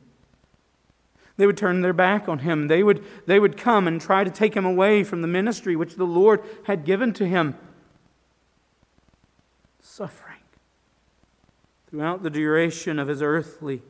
They 1.37 1.47
would 1.47 1.57
turn 1.57 1.81
their 1.81 1.93
back 1.93 2.29
on 2.29 2.41
him. 2.41 2.69
They 2.69 2.85
would, 2.85 3.05
they 3.27 3.41
would 3.41 3.57
come 3.57 3.89
and 3.89 4.01
try 4.01 4.23
to 4.23 4.31
take 4.31 4.55
him 4.55 4.65
away 4.65 5.03
from 5.03 5.21
the 5.23 5.27
ministry 5.27 5.75
which 5.75 5.97
the 5.97 6.05
Lord 6.05 6.45
had 6.65 6.85
given 6.85 7.13
to 7.15 7.27
him 7.27 7.57
suffering 9.81 10.37
throughout 11.89 12.23
the 12.23 12.31
duration 12.31 13.01
of 13.01 13.09
his 13.09 13.21
earthly 13.21 13.83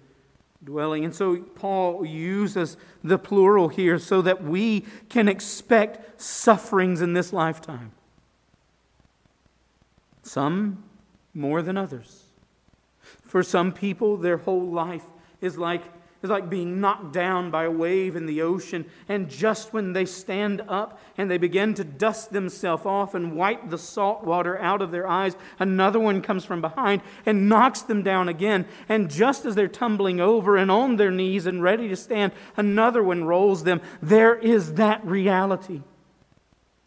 dwelling. 0.65 1.05
And 1.05 1.15
so 1.15 1.37
Paul 1.37 2.07
uses 2.07 2.79
the 3.05 3.19
plural 3.19 3.69
here 3.69 3.99
so 3.99 4.23
that 4.23 4.43
we 4.43 4.87
can 5.11 5.29
expect 5.29 6.19
sufferings 6.19 7.03
in 7.03 7.13
this 7.13 7.33
lifetime. 7.33 7.93
Some 10.23 10.85
more 11.35 11.63
than 11.63 11.77
others. 11.77 12.25
For 13.23 13.43
some 13.43 13.73
people, 13.73 14.17
their 14.17 14.39
whole 14.39 14.71
life 14.71 15.05
is 15.41 15.57
like 15.57 15.83
is 16.23 16.31
like 16.31 16.51
being 16.51 16.81
knocked 16.81 17.13
down 17.13 17.51
by 17.51 17.65
a 17.65 17.71
wave 17.71 18.15
in 18.15 18.27
the 18.27 18.43
ocean. 18.43 18.85
And 19.09 19.31
just 19.31 19.73
when 19.73 19.93
they 19.93 20.05
stand 20.05 20.63
up 20.69 21.01
and 21.17 21.31
they 21.31 21.39
begin 21.39 21.75
to 21.75 21.85
dust 21.85 22.33
themselves 22.33 22.85
off 22.85 23.15
and 23.15 23.37
wipe 23.37 23.71
the 23.71 23.79
salt 23.79 24.25
water 24.25 24.59
out 24.59 24.83
of 24.83 24.91
their 24.91 25.07
eyes, 25.07 25.35
another 25.59 25.99
one 25.99 26.21
comes 26.21 26.45
from 26.45 26.61
behind 26.61 27.01
and 27.25 27.49
knocks 27.49 27.83
them 27.83 28.03
down 28.03 28.29
again. 28.29 28.67
And 28.89 29.11
just 29.11 29.47
as 29.47 29.55
they're 29.55 29.69
tumbling 29.69 30.21
over 30.21 30.57
and 30.57 30.71
on 30.71 30.97
their 30.97 31.11
knees 31.11 31.47
and 31.47 31.63
ready 31.63 31.89
to 31.89 31.97
stand, 31.97 32.33
another 32.57 33.03
one 33.03 33.25
rolls 33.25 33.65
them. 33.65 33.81
There 34.03 34.37
is 34.37 34.75
that 34.75 35.05
reality. 35.07 35.83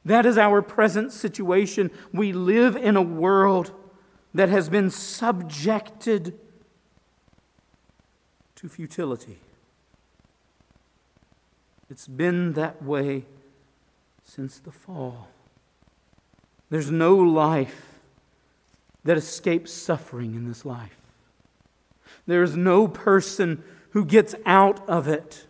That 0.06 0.26
is 0.26 0.38
our 0.38 0.62
present 0.62 1.12
situation. 1.12 1.90
We 2.12 2.34
live 2.34 2.76
in 2.76 2.98
a 2.98 3.02
world 3.02 3.72
that 4.34 4.50
has 4.50 4.70
been 4.70 4.90
subjected 4.90 6.40
to 8.56 8.68
futility. 8.68 9.40
It's 11.90 12.08
been 12.08 12.54
that 12.54 12.82
way 12.82 13.26
since 14.24 14.60
the 14.60 14.72
fall. 14.72 15.28
There's 16.70 16.90
no 16.90 17.16
life 17.16 18.00
that 19.04 19.18
escapes 19.18 19.72
suffering 19.72 20.34
in 20.34 20.48
this 20.48 20.66
life. 20.66 20.98
There 22.26 22.42
is 22.42 22.56
no 22.56 22.88
person 22.88 23.64
who 23.92 24.06
gets 24.06 24.34
out 24.46 24.88
of 24.90 25.08
it 25.08 25.46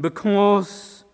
because, 0.00 1.04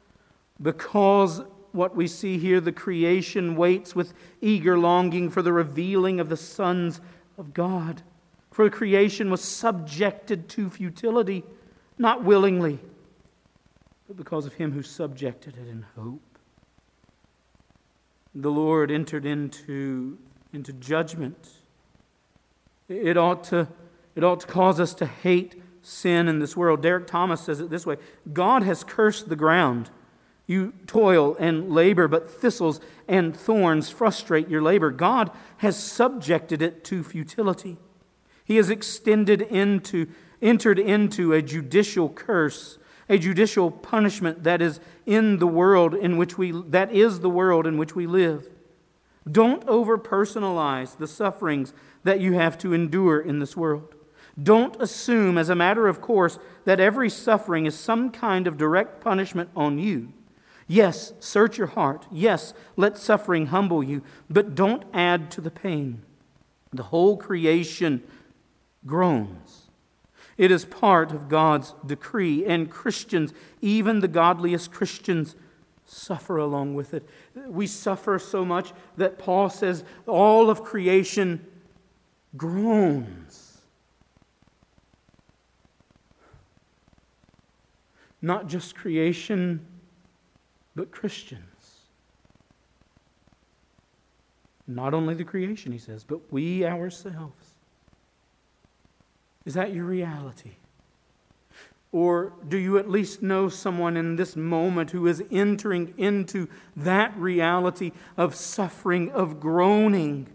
because 0.60 1.42
what 1.72 1.96
we 1.96 2.06
see 2.06 2.38
here, 2.38 2.60
the 2.60 2.72
creation 2.72 3.56
waits 3.56 3.94
with 3.94 4.12
eager 4.40 4.78
longing 4.78 5.30
for 5.30 5.42
the 5.42 5.52
revealing 5.52 6.20
of 6.20 6.28
the 6.28 6.36
sons 6.36 7.00
of 7.38 7.54
God. 7.54 8.02
For 8.50 8.68
creation 8.68 9.30
was 9.30 9.42
subjected 9.42 10.48
to 10.50 10.68
futility, 10.68 11.42
not 11.98 12.22
willingly, 12.22 12.78
but 14.06 14.16
because 14.16 14.44
of 14.44 14.54
him 14.54 14.72
who 14.72 14.82
subjected 14.82 15.56
it 15.56 15.68
in 15.68 15.86
hope. 15.96 16.20
The 18.34 18.50
Lord 18.50 18.90
entered 18.90 19.24
into, 19.24 20.18
into 20.52 20.72
judgment. 20.74 21.48
It 22.88 23.16
ought, 23.16 23.44
to, 23.44 23.68
it 24.14 24.22
ought 24.22 24.40
to 24.40 24.46
cause 24.46 24.80
us 24.80 24.92
to 24.94 25.06
hate 25.06 25.62
sin 25.82 26.28
in 26.28 26.38
this 26.38 26.56
world. 26.56 26.82
Derek 26.82 27.06
Thomas 27.06 27.40
says 27.40 27.60
it 27.60 27.70
this 27.70 27.86
way 27.86 27.96
God 28.32 28.62
has 28.62 28.84
cursed 28.84 29.28
the 29.28 29.36
ground. 29.36 29.90
You 30.52 30.74
toil 30.86 31.34
and 31.38 31.70
labor, 31.70 32.08
but 32.08 32.30
thistles 32.30 32.78
and 33.08 33.34
thorns 33.34 33.88
frustrate 33.88 34.48
your 34.48 34.60
labor. 34.60 34.90
God 34.90 35.30
has 35.58 35.82
subjected 35.82 36.60
it 36.60 36.84
to 36.84 37.02
futility. 37.02 37.78
He 38.44 38.56
has 38.56 38.68
extended 38.68 39.40
into, 39.40 40.08
entered 40.42 40.78
into 40.78 41.32
a 41.32 41.40
judicial 41.40 42.10
curse, 42.10 42.76
a 43.08 43.16
judicial 43.16 43.70
punishment 43.70 44.44
that 44.44 44.60
is 44.60 44.78
in 45.06 45.38
the 45.38 45.46
world 45.46 45.94
in 45.94 46.18
which 46.18 46.36
we, 46.36 46.52
that 46.68 46.92
is 46.92 47.20
the 47.20 47.30
world 47.30 47.66
in 47.66 47.78
which 47.78 47.96
we 47.96 48.06
live. 48.06 48.46
Don't 49.30 49.66
over 49.66 49.96
personalize 49.96 50.98
the 50.98 51.08
sufferings 51.08 51.72
that 52.04 52.20
you 52.20 52.34
have 52.34 52.58
to 52.58 52.74
endure 52.74 53.18
in 53.18 53.38
this 53.38 53.56
world. 53.56 53.94
Don't 54.40 54.80
assume, 54.82 55.38
as 55.38 55.48
a 55.48 55.54
matter 55.54 55.88
of 55.88 56.02
course, 56.02 56.38
that 56.66 56.78
every 56.78 57.08
suffering 57.08 57.64
is 57.64 57.74
some 57.74 58.10
kind 58.10 58.46
of 58.46 58.58
direct 58.58 59.00
punishment 59.00 59.48
on 59.56 59.78
you. 59.78 60.12
Yes, 60.68 61.12
search 61.20 61.58
your 61.58 61.66
heart. 61.68 62.06
Yes, 62.10 62.54
let 62.76 62.96
suffering 62.98 63.46
humble 63.46 63.82
you, 63.82 64.02
but 64.30 64.54
don't 64.54 64.84
add 64.92 65.30
to 65.32 65.40
the 65.40 65.50
pain. 65.50 66.02
The 66.72 66.84
whole 66.84 67.16
creation 67.16 68.02
groans. 68.86 69.68
It 70.38 70.50
is 70.50 70.64
part 70.64 71.12
of 71.12 71.28
God's 71.28 71.74
decree, 71.84 72.46
and 72.46 72.70
Christians, 72.70 73.34
even 73.60 74.00
the 74.00 74.08
godliest 74.08 74.72
Christians, 74.72 75.36
suffer 75.84 76.38
along 76.38 76.74
with 76.74 76.94
it. 76.94 77.08
We 77.46 77.66
suffer 77.66 78.18
so 78.18 78.44
much 78.44 78.72
that 78.96 79.18
Paul 79.18 79.50
says 79.50 79.84
all 80.06 80.48
of 80.48 80.62
creation 80.62 81.44
groans. 82.36 83.60
Not 88.22 88.46
just 88.46 88.74
creation, 88.74 89.66
but 90.74 90.90
Christians. 90.90 91.42
Not 94.66 94.94
only 94.94 95.14
the 95.14 95.24
creation, 95.24 95.72
he 95.72 95.78
says, 95.78 96.04
but 96.04 96.32
we 96.32 96.64
ourselves. 96.64 97.56
Is 99.44 99.54
that 99.54 99.74
your 99.74 99.84
reality? 99.84 100.52
Or 101.90 102.32
do 102.48 102.56
you 102.56 102.78
at 102.78 102.88
least 102.88 103.22
know 103.22 103.50
someone 103.50 103.98
in 103.98 104.16
this 104.16 104.34
moment 104.34 104.92
who 104.92 105.06
is 105.06 105.22
entering 105.30 105.92
into 105.98 106.48
that 106.74 107.14
reality 107.18 107.92
of 108.16 108.34
suffering, 108.34 109.10
of 109.10 109.40
groaning? 109.40 110.26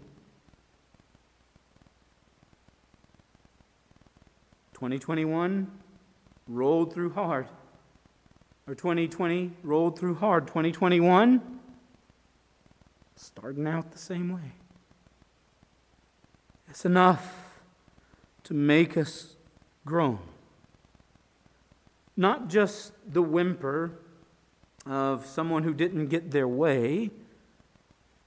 2021 4.74 5.68
rolled 6.46 6.92
through 6.94 7.10
hard. 7.10 7.48
Or 8.68 8.74
2020 8.74 9.52
rolled 9.62 9.98
through 9.98 10.16
hard. 10.16 10.46
2021 10.46 11.40
starting 13.16 13.66
out 13.66 13.90
the 13.92 13.98
same 13.98 14.30
way. 14.30 14.52
It's 16.68 16.84
enough 16.84 17.60
to 18.44 18.52
make 18.52 18.98
us 18.98 19.36
groan. 19.86 20.18
Not 22.14 22.48
just 22.48 22.92
the 23.10 23.22
whimper 23.22 23.92
of 24.84 25.24
someone 25.24 25.62
who 25.62 25.72
didn't 25.72 26.08
get 26.08 26.30
their 26.30 26.46
way, 26.46 27.10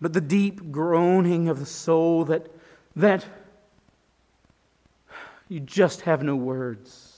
but 0.02 0.14
the 0.14 0.22
deep 0.22 0.72
groaning 0.72 1.50
of 1.50 1.60
the 1.60 1.68
soul 1.68 2.26
that, 2.26 2.48
that 2.96 3.26
you 5.48 5.60
just 5.60 6.02
have 6.02 6.24
no 6.24 6.36
words. 6.36 7.11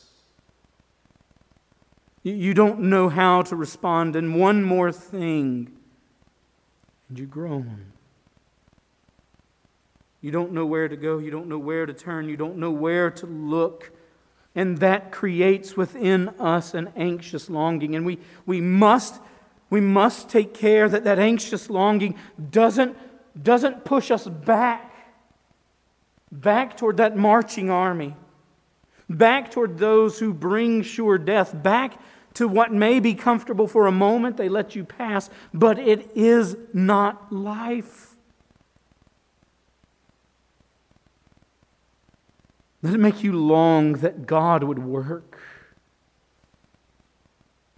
You 2.23 2.53
don't 2.53 2.79
know 2.79 3.09
how 3.09 3.41
to 3.43 3.55
respond, 3.55 4.15
and 4.15 4.39
one 4.39 4.63
more 4.63 4.93
thing, 4.93 5.71
and 7.09 7.19
you 7.19 7.25
groan. 7.25 7.91
You 10.23 10.31
don't 10.31 10.53
know 10.53 10.65
where 10.65 10.87
to 10.87 10.95
go. 10.95 11.17
You 11.17 11.31
don't 11.31 11.47
know 11.47 11.59
where 11.59 11.85
to 11.85 11.93
turn. 11.93 12.29
You 12.29 12.37
don't 12.37 12.55
know 12.55 12.71
where 12.71 13.11
to 13.11 13.25
look. 13.25 13.91
And 14.55 14.77
that 14.77 15.11
creates 15.11 15.75
within 15.75 16.29
us 16.39 16.73
an 16.73 16.93
anxious 16.95 17.49
longing. 17.49 17.93
And 17.93 18.05
we, 18.05 18.19
we, 18.45 18.61
must, 18.61 19.19
we 19.69 19.81
must 19.81 20.29
take 20.29 20.53
care 20.53 20.87
that 20.87 21.03
that 21.03 21.19
anxious 21.19 21.69
longing 21.69 22.15
doesn't, 22.51 22.95
doesn't 23.43 23.83
push 23.83 24.11
us 24.11 24.25
back, 24.25 24.95
back 26.31 26.77
toward 26.77 26.97
that 26.97 27.17
marching 27.17 27.69
army, 27.69 28.15
back 29.09 29.51
toward 29.51 29.77
those 29.77 30.19
who 30.19 30.33
bring 30.33 30.83
sure 30.83 31.17
death, 31.17 31.51
back 31.61 31.99
to 32.35 32.47
what 32.47 32.71
may 32.71 32.99
be 32.99 33.13
comfortable 33.13 33.67
for 33.67 33.87
a 33.87 33.91
moment. 33.91 34.37
They 34.37 34.49
let 34.49 34.75
you 34.75 34.83
pass, 34.83 35.29
but 35.53 35.77
it 35.79 36.09
is 36.15 36.57
not 36.73 37.31
life. 37.31 38.15
Let 42.81 42.93
it 42.93 42.99
make 42.99 43.23
you 43.23 43.31
long 43.31 43.93
that 43.93 44.25
God 44.25 44.63
would 44.63 44.79
work. 44.79 45.39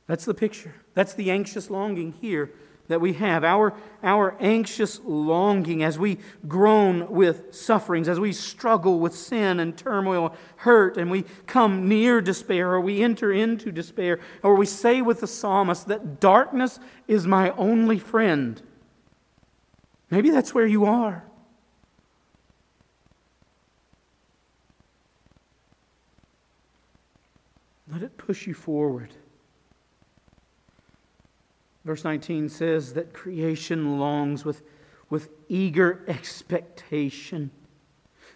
That's 0.07 0.25
the 0.25 0.33
picture. 0.33 0.75
That's 0.93 1.13
the 1.13 1.31
anxious 1.31 1.69
longing 1.69 2.13
here 2.13 2.51
that 2.87 3.01
we 3.01 3.13
have. 3.13 3.43
Our, 3.43 3.73
our 4.03 4.35
anxious 4.39 4.99
longing 5.03 5.83
as 5.83 5.97
we 5.97 6.19
groan 6.47 7.09
with 7.09 7.53
sufferings, 7.53 8.07
as 8.07 8.19
we 8.19 8.31
struggle 8.31 8.99
with 8.99 9.15
sin 9.15 9.59
and 9.59 9.77
turmoil, 9.77 10.35
hurt, 10.57 10.97
and 10.97 11.09
we 11.09 11.23
come 11.47 11.87
near 11.87 12.21
despair, 12.21 12.71
or 12.71 12.81
we 12.81 13.01
enter 13.01 13.31
into 13.31 13.71
despair, 13.71 14.19
or 14.43 14.55
we 14.55 14.65
say 14.65 15.01
with 15.01 15.21
the 15.21 15.27
psalmist 15.27 15.87
that 15.87 16.19
darkness 16.19 16.79
is 17.07 17.25
my 17.25 17.51
only 17.51 17.99
friend. 17.99 18.61
Maybe 20.09 20.29
that's 20.29 20.53
where 20.53 20.67
you 20.67 20.85
are. 20.85 21.25
Let 27.91 28.01
it 28.01 28.17
push 28.17 28.47
you 28.47 28.53
forward. 28.53 29.13
Verse 31.85 32.03
19 32.03 32.49
says 32.49 32.93
that 32.93 33.13
creation 33.13 33.99
longs 33.99 34.43
with, 34.43 34.63
with 35.09 35.29
eager 35.47 36.03
expectation. 36.07 37.51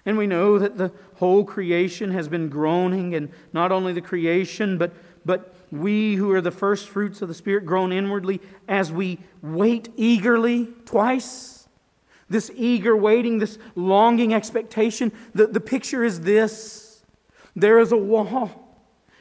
And 0.06 0.18
we 0.18 0.28
know 0.28 0.60
that 0.60 0.78
the 0.78 0.92
whole 1.16 1.44
creation 1.44 2.12
has 2.12 2.28
been 2.28 2.48
groaning, 2.50 3.16
and 3.16 3.30
not 3.52 3.72
only 3.72 3.92
the 3.92 4.02
creation, 4.02 4.78
but, 4.78 4.94
but 5.26 5.56
we 5.72 6.16
who 6.16 6.32
are 6.32 6.42
the 6.42 6.52
first 6.52 6.88
fruits 6.90 7.24
of 7.24 7.28
the 7.28 7.34
Spirit 7.34 7.66
groan 7.66 7.92
inwardly 7.92 8.40
as 8.68 8.92
we 8.92 9.20
wait 9.42 9.90
eagerly 9.98 10.68
twice. 10.86 11.68
This 12.30 12.52
eager 12.56 12.96
waiting, 12.96 13.40
this 13.40 13.58
longing 13.76 14.32
expectation. 14.32 15.12
The, 15.34 15.48
the 15.48 15.60
picture 15.60 16.04
is 16.04 16.22
this 16.22 17.04
there 17.56 17.80
is 17.80 17.92
a 17.92 17.98
wall 17.98 18.69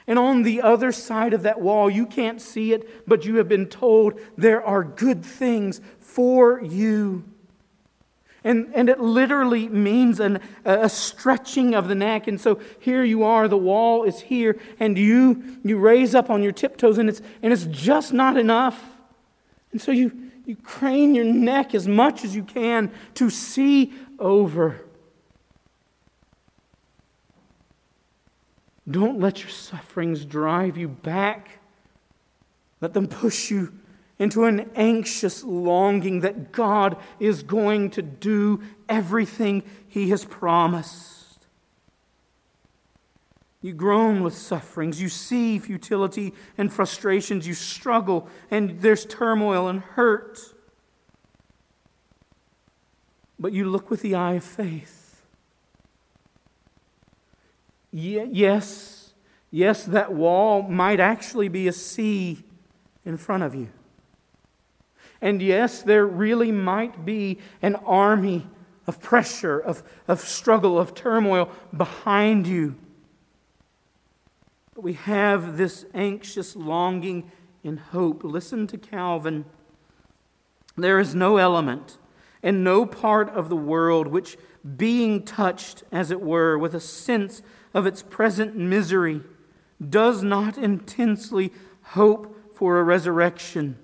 and 0.09 0.18
on 0.18 0.42
the 0.42 0.62
other 0.62 0.90
side 0.90 1.35
of 1.35 1.42
that 1.42 1.61
wall, 1.61 1.90
you 1.90 2.07
can't 2.07 2.40
see 2.40 2.73
it, 2.73 3.07
but 3.07 3.27
you 3.27 3.37
have 3.37 3.47
been 3.47 3.66
told 3.66 4.18
there 4.38 4.64
are 4.64 4.83
good 4.83 5.23
things 5.23 5.83
for 6.01 6.62
you. 6.62 7.25
And, 8.42 8.73
and 8.75 8.88
it 8.88 9.01
literally 9.01 9.68
means 9.68 10.18
an, 10.18 10.40
a 10.64 10.88
stretching 10.88 11.75
of 11.75 11.88
the 11.88 11.94
neck. 11.94 12.27
And 12.27 12.40
so 12.40 12.59
here 12.81 13.05
you 13.05 13.23
are, 13.23 13.49
the 13.49 13.59
wall 13.59 14.05
is 14.05 14.23
here, 14.23 14.59
and 14.81 14.97
you, 14.97 15.59
you 15.62 15.77
raise 15.77 16.14
up 16.14 16.31
on 16.31 16.42
your 16.42 16.53
tiptoes, 16.53 16.97
and 16.97 17.11
it's, 17.11 17.21
and 17.42 17.53
it's 17.53 17.66
just 17.66 18.14
not 18.14 18.38
enough. 18.38 18.83
And 19.73 19.81
so 19.81 19.92
you, 19.92 20.31
you 20.47 20.57
crane 20.57 21.14
your 21.14 21.27
neck 21.27 21.75
as 21.75 21.87
much 21.87 22.25
as 22.25 22.35
you 22.35 22.44
can 22.44 22.90
to 23.16 23.29
see 23.29 23.92
over. 24.18 24.88
Don't 28.90 29.20
let 29.20 29.40
your 29.40 29.51
sufferings 29.51 30.24
drive 30.24 30.77
you 30.77 30.88
back. 30.88 31.59
Let 32.81 32.94
them 32.94 33.07
push 33.07 33.51
you 33.51 33.74
into 34.18 34.44
an 34.44 34.70
anxious 34.74 35.44
longing 35.44 36.20
that 36.20 36.53
God 36.53 36.96
is 37.20 37.42
going 37.42 37.90
to 37.90 38.03
do 38.03 38.62
everything 38.88 39.62
He 39.87 40.11
has 40.11 40.24
promised. 40.24 41.46
You 43.61 43.72
groan 43.72 44.22
with 44.22 44.37
sufferings. 44.37 45.03
You 45.03 45.09
see 45.09 45.59
futility 45.59 46.33
and 46.57 46.72
frustrations. 46.72 47.46
You 47.46 47.55
struggle, 47.55 48.29
and 48.51 48.81
there's 48.81 49.05
turmoil 49.05 49.68
and 49.68 49.81
hurt. 49.81 50.38
But 53.38 53.53
you 53.53 53.68
look 53.68 53.90
with 53.90 54.03
the 54.03 54.14
eye 54.14 54.35
of 54.35 54.44
faith 54.44 54.98
yes, 58.01 59.13
yes, 59.51 59.85
that 59.85 60.13
wall 60.13 60.63
might 60.63 61.01
actually 61.01 61.49
be 61.49 61.69
a 61.69 61.73
sea 61.73 62.45
in 63.05 63.17
front 63.17 63.43
of 63.43 63.55
you. 63.55 63.69
And 65.21 65.43
yes, 65.43 65.83
there 65.83 66.07
really 66.07 66.53
might 66.53 67.05
be 67.05 67.39
an 67.61 67.75
army 67.77 68.47
of 68.87 69.01
pressure, 69.01 69.59
of, 69.59 69.83
of 70.07 70.21
struggle, 70.21 70.79
of 70.79 70.95
turmoil 70.95 71.51
behind 71.77 72.47
you. 72.47 72.77
But 74.75 74.85
we 74.85 74.93
have 74.95 75.57
this 75.57 75.85
anxious 75.93 76.55
longing 76.55 77.31
in 77.65 77.79
hope. 77.79 78.23
Listen 78.23 78.67
to 78.69 78.79
Calvin. 78.79 79.45
There 80.77 81.01
is 81.01 81.15
no 81.15 81.37
element 81.37 81.99
and 82.43 82.63
no 82.63 82.87
part 82.87 83.29
of 83.31 83.49
the 83.49 83.57
world 83.57 84.07
which, 84.07 84.39
being 84.77 85.25
touched, 85.25 85.83
as 85.91 86.11
it 86.11 86.21
were, 86.21 86.57
with 86.57 86.75
a 86.75 86.81
sense 86.81 87.43
of 87.75 87.87
its 87.87 88.03
present 88.03 88.57
misery, 88.57 89.23
does 89.89 90.23
not 90.23 90.59
intensely 90.59 91.53
hope 91.83 92.55
for 92.55 92.79
a 92.79 92.83
resurrection. 92.83 93.79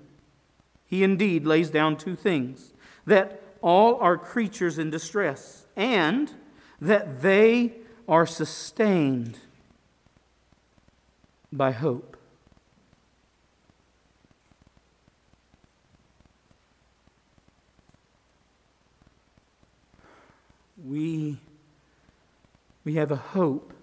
He 0.85 1.03
indeed 1.03 1.45
lays 1.45 1.69
down 1.69 1.97
two 1.97 2.15
things 2.15 2.73
that 3.05 3.41
all 3.61 3.95
are 3.95 4.17
creatures 4.17 4.77
in 4.77 4.89
distress, 4.89 5.65
and 5.75 6.31
that 6.79 7.21
they 7.21 7.73
are 8.07 8.25
sustained 8.25 9.39
by 11.51 11.71
hope. 11.71 12.15
We, 20.85 21.39
we 22.83 22.95
have 22.95 23.09
a 23.09 23.15
hope 23.15 23.73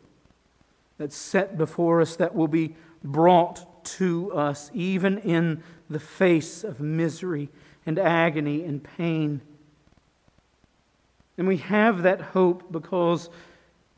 that's 1.02 1.16
set 1.16 1.58
before 1.58 2.00
us 2.00 2.14
that 2.14 2.32
will 2.32 2.46
be 2.46 2.76
brought 3.02 3.84
to 3.84 4.32
us, 4.32 4.70
even 4.72 5.18
in 5.18 5.60
the 5.90 5.98
face 5.98 6.62
of 6.62 6.78
misery 6.78 7.48
and 7.84 7.98
agony 7.98 8.62
and 8.62 8.84
pain. 8.84 9.40
And 11.36 11.48
we 11.48 11.56
have 11.56 12.04
that 12.04 12.20
hope 12.20 12.70
because, 12.70 13.30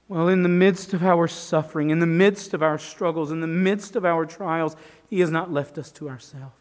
well, 0.09 0.29
in 0.29 0.43
the 0.43 0.49
midst 0.49 0.95
of 0.95 1.05
our 1.05 1.29
suffering, 1.29 1.91
in 1.91 1.99
the 1.99 2.07
midst 2.07 2.55
of 2.55 2.63
our 2.63 2.79
struggles, 2.79 3.31
in 3.31 3.43
the 3.43 3.47
midst 3.47 3.97
of 3.97 4.07
our 4.07 4.25
trials, 4.25 4.75
He 5.11 5.21
has 5.21 5.31
not 5.31 5.53
left 5.53 5.77
us 5.77 5.93
to 5.93 6.09
ourselves. 6.09 6.55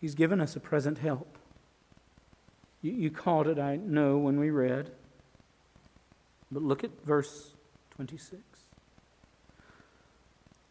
He's 0.00 0.16
given 0.16 0.40
us 0.40 0.56
a 0.56 0.60
present 0.60 0.98
help. 0.98 1.38
You, 2.82 2.90
you 2.90 3.10
caught 3.12 3.46
it, 3.46 3.60
I 3.60 3.76
know, 3.76 4.18
when 4.18 4.40
we 4.40 4.50
read. 4.50 4.90
But 6.50 6.64
look 6.64 6.82
at 6.82 6.90
verse 7.04 7.52
26. 7.98 8.40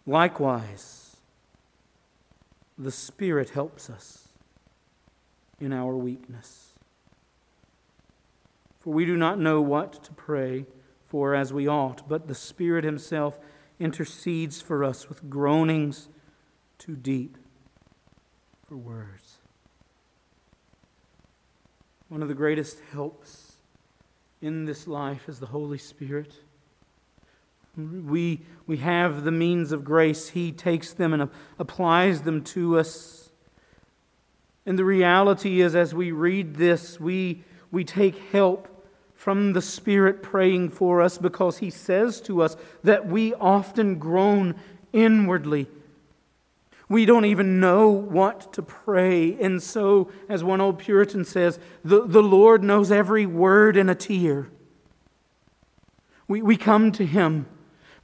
Likewise, 0.05 1.17
the 2.77 2.89
Spirit 2.89 3.49
helps 3.49 3.89
us 3.89 4.29
in 5.59 5.73
our 5.73 5.97
weakness. 5.97 6.69
For 8.79 8.93
we 8.93 9.03
do 9.03 9.17
not 9.17 9.37
know 9.37 9.59
what 9.59 10.01
to 10.05 10.13
pray 10.13 10.67
for 11.05 11.35
as 11.35 11.51
we 11.51 11.67
ought, 11.67 12.07
but 12.07 12.29
the 12.29 12.33
Spirit 12.33 12.85
Himself 12.85 13.37
intercedes 13.77 14.61
for 14.61 14.85
us 14.85 15.09
with 15.09 15.29
groanings 15.29 16.07
too 16.77 16.95
deep 16.95 17.37
for 18.65 18.77
words. 18.77 19.39
One 22.07 22.21
of 22.21 22.29
the 22.29 22.33
greatest 22.33 22.79
helps 22.93 23.57
in 24.41 24.63
this 24.63 24.87
life 24.87 25.27
is 25.27 25.41
the 25.41 25.47
Holy 25.47 25.77
Spirit. 25.77 26.33
We, 27.77 28.41
we 28.65 28.77
have 28.77 29.23
the 29.23 29.31
means 29.31 29.71
of 29.71 29.85
grace. 29.85 30.29
He 30.29 30.51
takes 30.51 30.93
them 30.93 31.13
and 31.13 31.29
applies 31.59 32.21
them 32.21 32.43
to 32.45 32.79
us. 32.79 33.29
And 34.65 34.79
the 34.79 34.85
reality 34.85 35.61
is, 35.61 35.75
as 35.75 35.93
we 35.93 36.11
read 36.11 36.55
this, 36.55 36.99
we, 36.99 37.43
we 37.71 37.83
take 37.83 38.17
help 38.31 38.67
from 39.13 39.53
the 39.53 39.61
Spirit 39.61 40.23
praying 40.23 40.69
for 40.69 41.01
us 41.01 41.17
because 41.17 41.59
He 41.59 41.69
says 41.69 42.19
to 42.21 42.41
us 42.41 42.57
that 42.83 43.07
we 43.07 43.33
often 43.35 43.99
groan 43.99 44.55
inwardly. 44.91 45.67
We 46.89 47.05
don't 47.05 47.25
even 47.25 47.59
know 47.59 47.89
what 47.89 48.53
to 48.53 48.61
pray. 48.61 49.37
And 49.39 49.61
so, 49.61 50.09
as 50.29 50.43
one 50.43 50.61
old 50.61 50.79
Puritan 50.79 51.25
says, 51.25 51.59
the, 51.83 52.07
the 52.07 52.23
Lord 52.23 52.63
knows 52.63 52.91
every 52.91 53.25
word 53.25 53.77
in 53.77 53.89
a 53.89 53.95
tear. 53.95 54.47
We, 56.27 56.41
we 56.41 56.57
come 56.57 56.91
to 56.93 57.05
Him. 57.05 57.45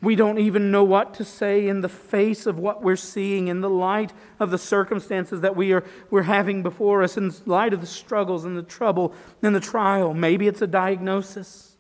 We 0.04 0.16
don't 0.16 0.38
even 0.38 0.70
know 0.70 0.84
what 0.84 1.16
to 1.16 1.26
say 1.26 1.68
in 1.68 1.82
the 1.82 1.89
face 1.89 2.46
of 2.46 2.60
what 2.60 2.84
we're 2.84 2.96
seeing, 2.96 3.48
in 3.48 3.62
the 3.62 3.70
light 3.70 4.13
of 4.39 4.52
the 4.52 4.58
circumstances 4.58 5.42
that 5.42 5.56
we 5.56 5.72
are, 5.74 5.84
we're 6.12 6.24
having 6.24 6.62
before 6.62 7.02
us, 7.02 7.18
in 7.18 7.34
light 7.46 7.74
of 7.74 7.82
the 7.82 7.88
struggles 7.88 8.46
and 8.46 8.56
the 8.56 8.63
trouble 8.63 9.13
and 9.42 9.56
the 9.56 9.60
trial. 9.60 10.13
Maybe 10.13 10.48
it's 10.48 10.62
a 10.62 10.68
diagnosis. 10.68 11.78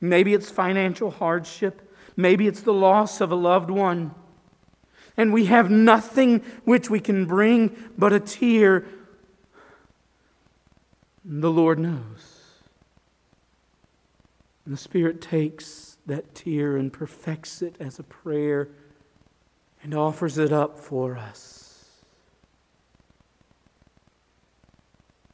Maybe 0.00 0.32
it's 0.32 0.50
financial 0.50 1.10
hardship. 1.10 1.92
Maybe 2.16 2.46
it's 2.46 2.62
the 2.62 2.72
loss 2.72 3.20
of 3.20 3.32
a 3.32 3.36
loved 3.36 3.70
one 3.70 4.14
and 5.18 5.32
we 5.32 5.46
have 5.46 5.68
nothing 5.68 6.38
which 6.64 6.88
we 6.88 7.00
can 7.00 7.26
bring 7.26 7.76
but 7.98 8.12
a 8.12 8.20
tear, 8.20 8.86
the 11.24 11.50
Lord 11.50 11.80
knows. 11.80 12.44
And 14.64 14.72
the 14.72 14.78
Spirit 14.78 15.20
takes 15.20 15.87
that 16.08 16.34
tear 16.34 16.76
and 16.76 16.92
perfects 16.92 17.62
it 17.62 17.76
as 17.78 17.98
a 17.98 18.02
prayer 18.02 18.68
and 19.82 19.94
offers 19.94 20.38
it 20.38 20.52
up 20.52 20.80
for 20.80 21.16
us. 21.16 21.84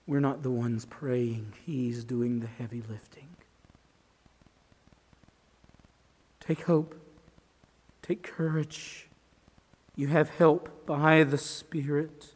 We're 0.06 0.20
not 0.20 0.42
the 0.42 0.50
ones 0.50 0.84
praying, 0.84 1.54
He's 1.64 2.04
doing 2.04 2.40
the 2.40 2.46
heavy 2.46 2.82
lifting. 2.88 3.28
Take 6.40 6.64
hope, 6.64 6.94
take 8.02 8.22
courage. 8.22 9.08
You 9.96 10.08
have 10.08 10.28
help 10.28 10.84
by 10.86 11.22
the 11.22 11.38
Spirit. 11.38 12.34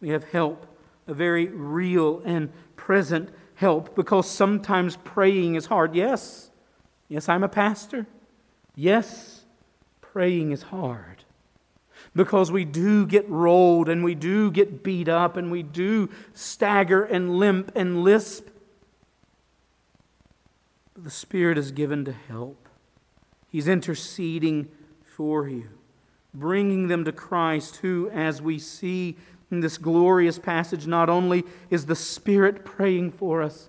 We 0.00 0.10
have 0.10 0.24
help, 0.24 0.66
a 1.08 1.14
very 1.14 1.46
real 1.46 2.22
and 2.24 2.50
present 2.76 3.30
help, 3.54 3.96
because 3.96 4.30
sometimes 4.30 4.96
praying 4.96 5.56
is 5.56 5.66
hard. 5.66 5.96
Yes, 5.96 6.50
yes, 7.08 7.28
I'm 7.28 7.42
a 7.42 7.48
pastor. 7.48 8.06
Yes, 8.74 9.44
praying 10.00 10.52
is 10.52 10.64
hard. 10.64 11.24
Because 12.14 12.50
we 12.50 12.64
do 12.64 13.06
get 13.06 13.28
rolled 13.28 13.88
and 13.88 14.04
we 14.04 14.14
do 14.14 14.50
get 14.50 14.82
beat 14.82 15.08
up 15.08 15.36
and 15.36 15.50
we 15.50 15.62
do 15.62 16.08
stagger 16.32 17.04
and 17.04 17.36
limp 17.36 17.72
and 17.74 18.02
lisp. 18.02 18.48
But 20.94 21.04
the 21.04 21.10
Spirit 21.10 21.58
is 21.58 21.72
given 21.72 22.04
to 22.04 22.12
help, 22.12 22.68
He's 23.50 23.68
interceding 23.68 24.68
for 25.02 25.48
you 25.48 25.68
bringing 26.34 26.88
them 26.88 27.04
to 27.04 27.12
Christ, 27.12 27.76
who, 27.76 28.10
as 28.10 28.40
we 28.40 28.58
see 28.58 29.16
in 29.50 29.60
this 29.60 29.78
glorious 29.78 30.38
passage, 30.38 30.86
not 30.86 31.08
only 31.08 31.44
is 31.70 31.86
the 31.86 31.96
Spirit 31.96 32.64
praying 32.64 33.12
for 33.12 33.42
us, 33.42 33.68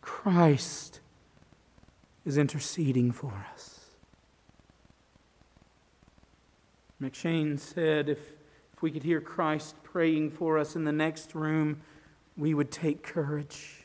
Christ 0.00 1.00
is 2.28 2.36
interceding 2.36 3.10
for 3.10 3.32
us. 3.54 3.86
McCheyne 7.00 7.58
said 7.58 8.10
if, 8.10 8.18
if 8.74 8.82
we 8.82 8.90
could 8.90 9.02
hear 9.02 9.22
Christ 9.22 9.74
praying 9.82 10.32
for 10.32 10.58
us 10.58 10.76
in 10.76 10.84
the 10.84 10.92
next 10.92 11.34
room, 11.34 11.80
we 12.36 12.52
would 12.52 12.70
take 12.70 13.02
courage. 13.02 13.82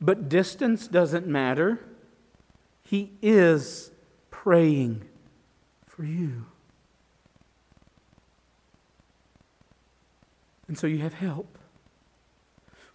But 0.00 0.28
distance 0.28 0.86
doesn't 0.86 1.26
matter. 1.26 1.80
He 2.84 3.10
is 3.22 3.90
praying 4.30 5.02
for 5.84 6.04
you. 6.04 6.46
And 10.68 10.78
so 10.78 10.86
you 10.86 10.98
have 10.98 11.14
help. 11.14 11.58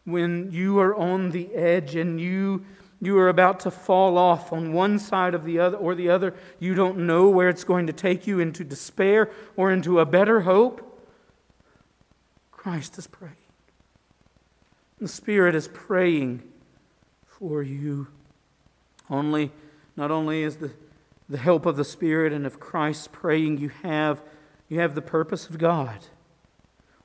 When 0.05 0.53
you 0.53 0.79
are 0.79 0.95
on 0.95 1.31
the 1.31 1.53
edge 1.53 1.95
and 1.95 2.21
you 2.21 2.63
you 3.05 3.17
are 3.19 3.29
about 3.29 3.59
to 3.61 3.71
fall 3.71 4.17
off 4.17 4.53
on 4.53 4.73
one 4.73 4.99
side 4.99 5.33
of 5.33 5.43
the 5.43 5.59
other 5.59 5.77
or 5.77 5.95
the 5.95 6.09
other, 6.09 6.33
you 6.59 6.73
don't 6.73 6.99
know 6.99 7.29
where 7.29 7.49
it's 7.49 7.63
going 7.63 7.87
to 7.87 7.93
take 7.93 8.25
you 8.27 8.39
into 8.39 8.63
despair 8.63 9.29
or 9.55 9.71
into 9.71 9.99
a 9.99 10.05
better 10.05 10.41
hope. 10.41 11.01
Christ 12.51 12.97
is 12.97 13.07
praying. 13.07 13.35
The 14.99 15.07
Spirit 15.07 15.55
is 15.55 15.67
praying 15.67 16.43
for 17.25 17.61
you. 17.61 18.07
Only, 19.09 19.51
not 19.97 20.11
only 20.11 20.43
is 20.43 20.57
the 20.57 20.71
the 21.29 21.37
help 21.37 21.65
of 21.65 21.77
the 21.77 21.83
Spirit 21.83 22.33
and 22.33 22.45
of 22.45 22.59
Christ 22.59 23.11
praying, 23.11 23.57
you 23.57 23.69
have, 23.81 24.21
you 24.69 24.79
have 24.79 24.95
the 24.95 25.01
purpose 25.01 25.49
of 25.49 25.57
God. 25.57 25.97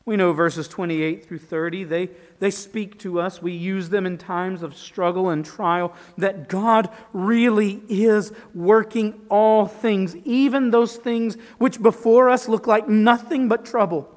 We 0.09 0.17
know 0.17 0.33
verses 0.33 0.69
28 0.69 1.27
through 1.27 1.41
30, 1.41 1.85
they, 1.85 2.09
they 2.39 2.51
speak 2.51 2.99
to 3.01 3.21
us. 3.21 3.43
We 3.43 3.53
use 3.53 3.91
them 3.91 4.07
in 4.07 4.17
times 4.17 4.63
of 4.63 4.75
struggle 4.75 5.29
and 5.29 5.45
trial 5.45 5.93
that 6.17 6.49
God 6.49 6.89
really 7.13 7.83
is 7.91 8.33
working 8.55 9.21
all 9.29 9.67
things, 9.67 10.17
even 10.25 10.71
those 10.71 10.97
things 10.97 11.37
which 11.59 11.83
before 11.83 12.31
us 12.31 12.49
look 12.49 12.67
like 12.67 12.89
nothing 12.89 13.49
but 13.49 13.67
trouble, 13.67 14.11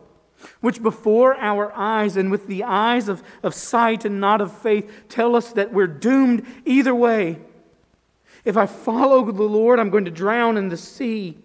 which 0.62 0.82
before 0.82 1.36
our 1.36 1.74
eyes 1.76 2.16
and 2.16 2.32
with 2.32 2.48
the 2.48 2.64
eyes 2.64 3.10
of, 3.10 3.22
of 3.44 3.54
sight 3.54 4.06
and 4.06 4.22
not 4.22 4.40
of 4.40 4.58
faith 4.60 4.90
tell 5.10 5.36
us 5.36 5.52
that 5.52 5.74
we're 5.74 5.88
doomed 5.88 6.46
either 6.64 6.96
way. 6.96 7.38
If 8.46 8.56
I 8.56 8.66
follow 8.66 9.30
the 9.30 9.44
Lord, 9.44 9.78
I'm 9.78 9.90
going 9.90 10.06
to 10.06 10.12
drown 10.12 10.56
in 10.56 10.70
the 10.70 10.78
sea. 10.78 11.38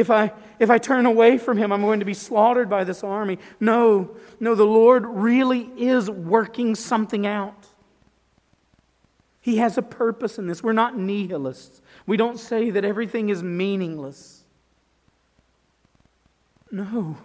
If 0.00 0.10
I, 0.10 0.32
if 0.58 0.70
I 0.70 0.78
turn 0.78 1.06
away 1.06 1.38
from 1.38 1.58
him, 1.58 1.72
I'm 1.72 1.82
going 1.82 2.00
to 2.00 2.06
be 2.06 2.14
slaughtered 2.14 2.68
by 2.68 2.84
this 2.84 3.04
army. 3.04 3.38
No, 3.60 4.16
no, 4.40 4.54
the 4.54 4.64
Lord 4.64 5.04
really 5.06 5.70
is 5.76 6.10
working 6.10 6.74
something 6.74 7.26
out. 7.26 7.66
He 9.40 9.58
has 9.58 9.78
a 9.78 9.82
purpose 9.82 10.38
in 10.38 10.46
this. 10.46 10.62
We're 10.62 10.72
not 10.72 10.98
nihilists. 10.98 11.80
We 12.06 12.16
don't 12.16 12.38
say 12.38 12.70
that 12.70 12.84
everything 12.84 13.28
is 13.28 13.42
meaningless. 13.42 14.44
No. 16.70 17.18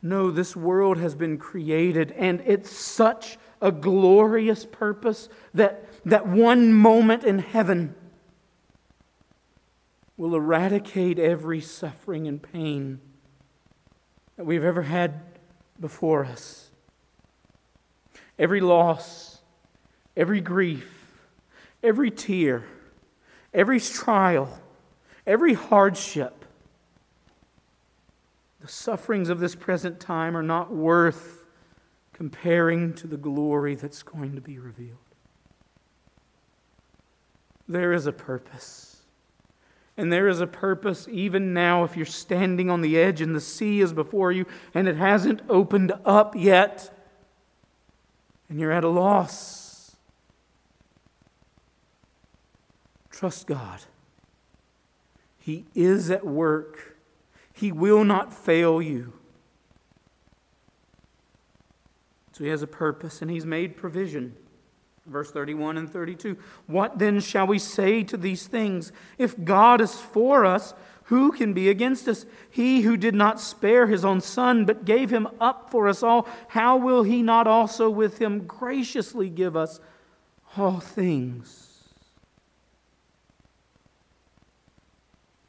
No, 0.00 0.30
this 0.30 0.54
world 0.54 0.98
has 0.98 1.14
been 1.14 1.38
created, 1.38 2.12
and 2.12 2.42
it's 2.46 2.70
such 2.70 3.36
a 3.60 3.72
glorious 3.72 4.64
purpose 4.64 5.28
that 5.54 5.84
that 6.04 6.26
one 6.26 6.72
moment 6.72 7.24
in 7.24 7.38
heaven 7.38 7.94
will 10.18 10.34
eradicate 10.34 11.18
every 11.18 11.62
suffering 11.62 12.28
and 12.28 12.42
pain 12.42 13.00
that 14.36 14.44
we've 14.44 14.64
ever 14.64 14.82
had 14.82 15.22
before 15.80 16.26
us. 16.26 16.70
Every 18.38 18.60
loss, 18.60 19.40
every 20.14 20.42
grief, 20.42 21.16
every 21.82 22.10
tear, 22.10 22.64
every 23.54 23.80
trial, 23.80 24.60
every 25.26 25.54
hardship. 25.54 26.44
The 28.60 28.68
sufferings 28.68 29.30
of 29.30 29.40
this 29.40 29.54
present 29.54 30.00
time 30.00 30.36
are 30.36 30.42
not 30.42 30.70
worth 30.70 31.44
comparing 32.12 32.92
to 32.92 33.06
the 33.06 33.16
glory 33.16 33.76
that's 33.76 34.02
going 34.02 34.34
to 34.34 34.42
be 34.42 34.58
revealed 34.58 34.98
there 37.68 37.92
is 37.92 38.06
a 38.06 38.12
purpose. 38.12 38.97
And 39.98 40.12
there 40.12 40.28
is 40.28 40.40
a 40.40 40.46
purpose 40.46 41.08
even 41.10 41.52
now 41.52 41.82
if 41.82 41.96
you're 41.96 42.06
standing 42.06 42.70
on 42.70 42.82
the 42.82 42.96
edge 42.96 43.20
and 43.20 43.34
the 43.34 43.40
sea 43.40 43.80
is 43.80 43.92
before 43.92 44.30
you 44.30 44.46
and 44.72 44.86
it 44.86 44.96
hasn't 44.96 45.42
opened 45.48 45.92
up 46.04 46.36
yet 46.36 46.96
and 48.48 48.60
you're 48.60 48.70
at 48.70 48.84
a 48.84 48.88
loss. 48.88 49.96
Trust 53.10 53.48
God. 53.48 53.80
He 55.36 55.64
is 55.74 56.10
at 56.10 56.24
work, 56.24 56.96
He 57.52 57.72
will 57.72 58.04
not 58.04 58.32
fail 58.32 58.80
you. 58.80 59.14
So 62.30 62.44
He 62.44 62.50
has 62.50 62.62
a 62.62 62.68
purpose 62.68 63.20
and 63.20 63.28
He's 63.28 63.44
made 63.44 63.76
provision. 63.76 64.36
Verse 65.08 65.30
31 65.30 65.78
and 65.78 65.90
32. 65.90 66.36
What 66.66 66.98
then 66.98 67.20
shall 67.20 67.46
we 67.46 67.58
say 67.58 68.02
to 68.04 68.16
these 68.16 68.46
things? 68.46 68.92
If 69.16 69.42
God 69.42 69.80
is 69.80 69.94
for 69.94 70.44
us, 70.44 70.74
who 71.04 71.32
can 71.32 71.54
be 71.54 71.70
against 71.70 72.06
us? 72.06 72.26
He 72.50 72.82
who 72.82 72.96
did 72.96 73.14
not 73.14 73.40
spare 73.40 73.86
his 73.86 74.04
own 74.04 74.20
son, 74.20 74.66
but 74.66 74.84
gave 74.84 75.10
him 75.10 75.28
up 75.40 75.70
for 75.70 75.88
us 75.88 76.02
all, 76.02 76.28
how 76.48 76.76
will 76.76 77.02
he 77.02 77.22
not 77.22 77.46
also 77.46 77.88
with 77.88 78.18
him 78.18 78.46
graciously 78.46 79.30
give 79.30 79.56
us 79.56 79.80
all 80.56 80.80
things? 80.80 81.68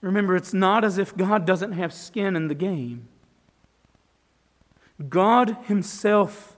Remember, 0.02 0.36
it's 0.36 0.54
not 0.54 0.86
as 0.86 0.98
if 0.98 1.16
God 1.18 1.46
doesn't 1.46 1.74
have 1.74 1.94
skin 1.94 2.36
in 2.36 2.48
the 2.48 2.56
game. 2.56 3.10
God 5.08 5.58
Himself 5.66 6.58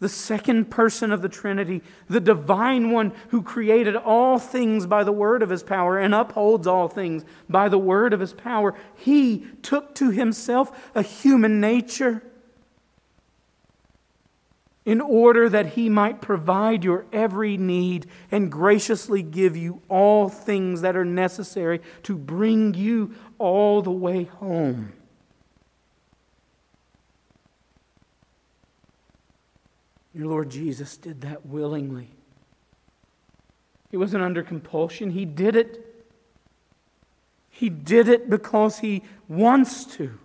the 0.00 0.08
second 0.08 0.70
person 0.70 1.12
of 1.12 1.22
the 1.22 1.28
Trinity, 1.28 1.82
the 2.08 2.20
divine 2.20 2.90
one 2.90 3.12
who 3.28 3.42
created 3.42 3.94
all 3.94 4.38
things 4.38 4.86
by 4.86 5.04
the 5.04 5.12
word 5.12 5.42
of 5.42 5.50
his 5.50 5.62
power 5.62 5.98
and 5.98 6.14
upholds 6.14 6.66
all 6.66 6.88
things 6.88 7.24
by 7.48 7.68
the 7.68 7.78
word 7.78 8.12
of 8.12 8.20
his 8.20 8.32
power, 8.32 8.74
he 8.96 9.46
took 9.62 9.94
to 9.94 10.10
himself 10.10 10.90
a 10.94 11.02
human 11.02 11.60
nature 11.60 12.22
in 14.86 15.02
order 15.02 15.48
that 15.50 15.66
he 15.66 15.90
might 15.90 16.22
provide 16.22 16.82
your 16.82 17.04
every 17.12 17.58
need 17.58 18.06
and 18.30 18.50
graciously 18.50 19.22
give 19.22 19.54
you 19.54 19.82
all 19.90 20.30
things 20.30 20.80
that 20.80 20.96
are 20.96 21.04
necessary 21.04 21.80
to 22.02 22.16
bring 22.16 22.72
you 22.72 23.14
all 23.38 23.82
the 23.82 23.90
way 23.90 24.24
home. 24.24 24.92
Your 30.12 30.26
Lord 30.26 30.50
Jesus 30.50 30.96
did 30.96 31.20
that 31.22 31.46
willingly. 31.46 32.08
He 33.90 33.96
wasn't 33.96 34.22
under 34.22 34.42
compulsion, 34.42 35.10
He 35.10 35.24
did 35.24 35.56
it. 35.56 35.86
He 37.48 37.68
did 37.68 38.08
it 38.08 38.30
because 38.30 38.78
He 38.78 39.02
wants 39.28 39.84
to. 39.96 40.18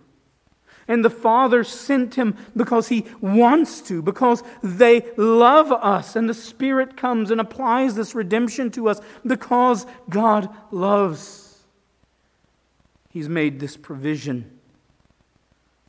And 0.88 1.04
the 1.04 1.10
Father 1.10 1.64
sent 1.64 2.14
him 2.14 2.36
because 2.56 2.88
he 2.88 3.06
wants 3.20 3.80
to, 3.82 4.02
because 4.02 4.42
they 4.62 5.04
love 5.16 5.72
us. 5.72 6.14
And 6.14 6.28
the 6.28 6.34
Spirit 6.34 6.96
comes 6.96 7.30
and 7.30 7.40
applies 7.40 7.96
this 7.96 8.14
redemption 8.14 8.70
to 8.72 8.88
us 8.88 9.00
because 9.26 9.84
God 10.08 10.48
loves. 10.70 11.64
He's 13.10 13.28
made 13.28 13.58
this 13.58 13.76
provision. 13.76 14.58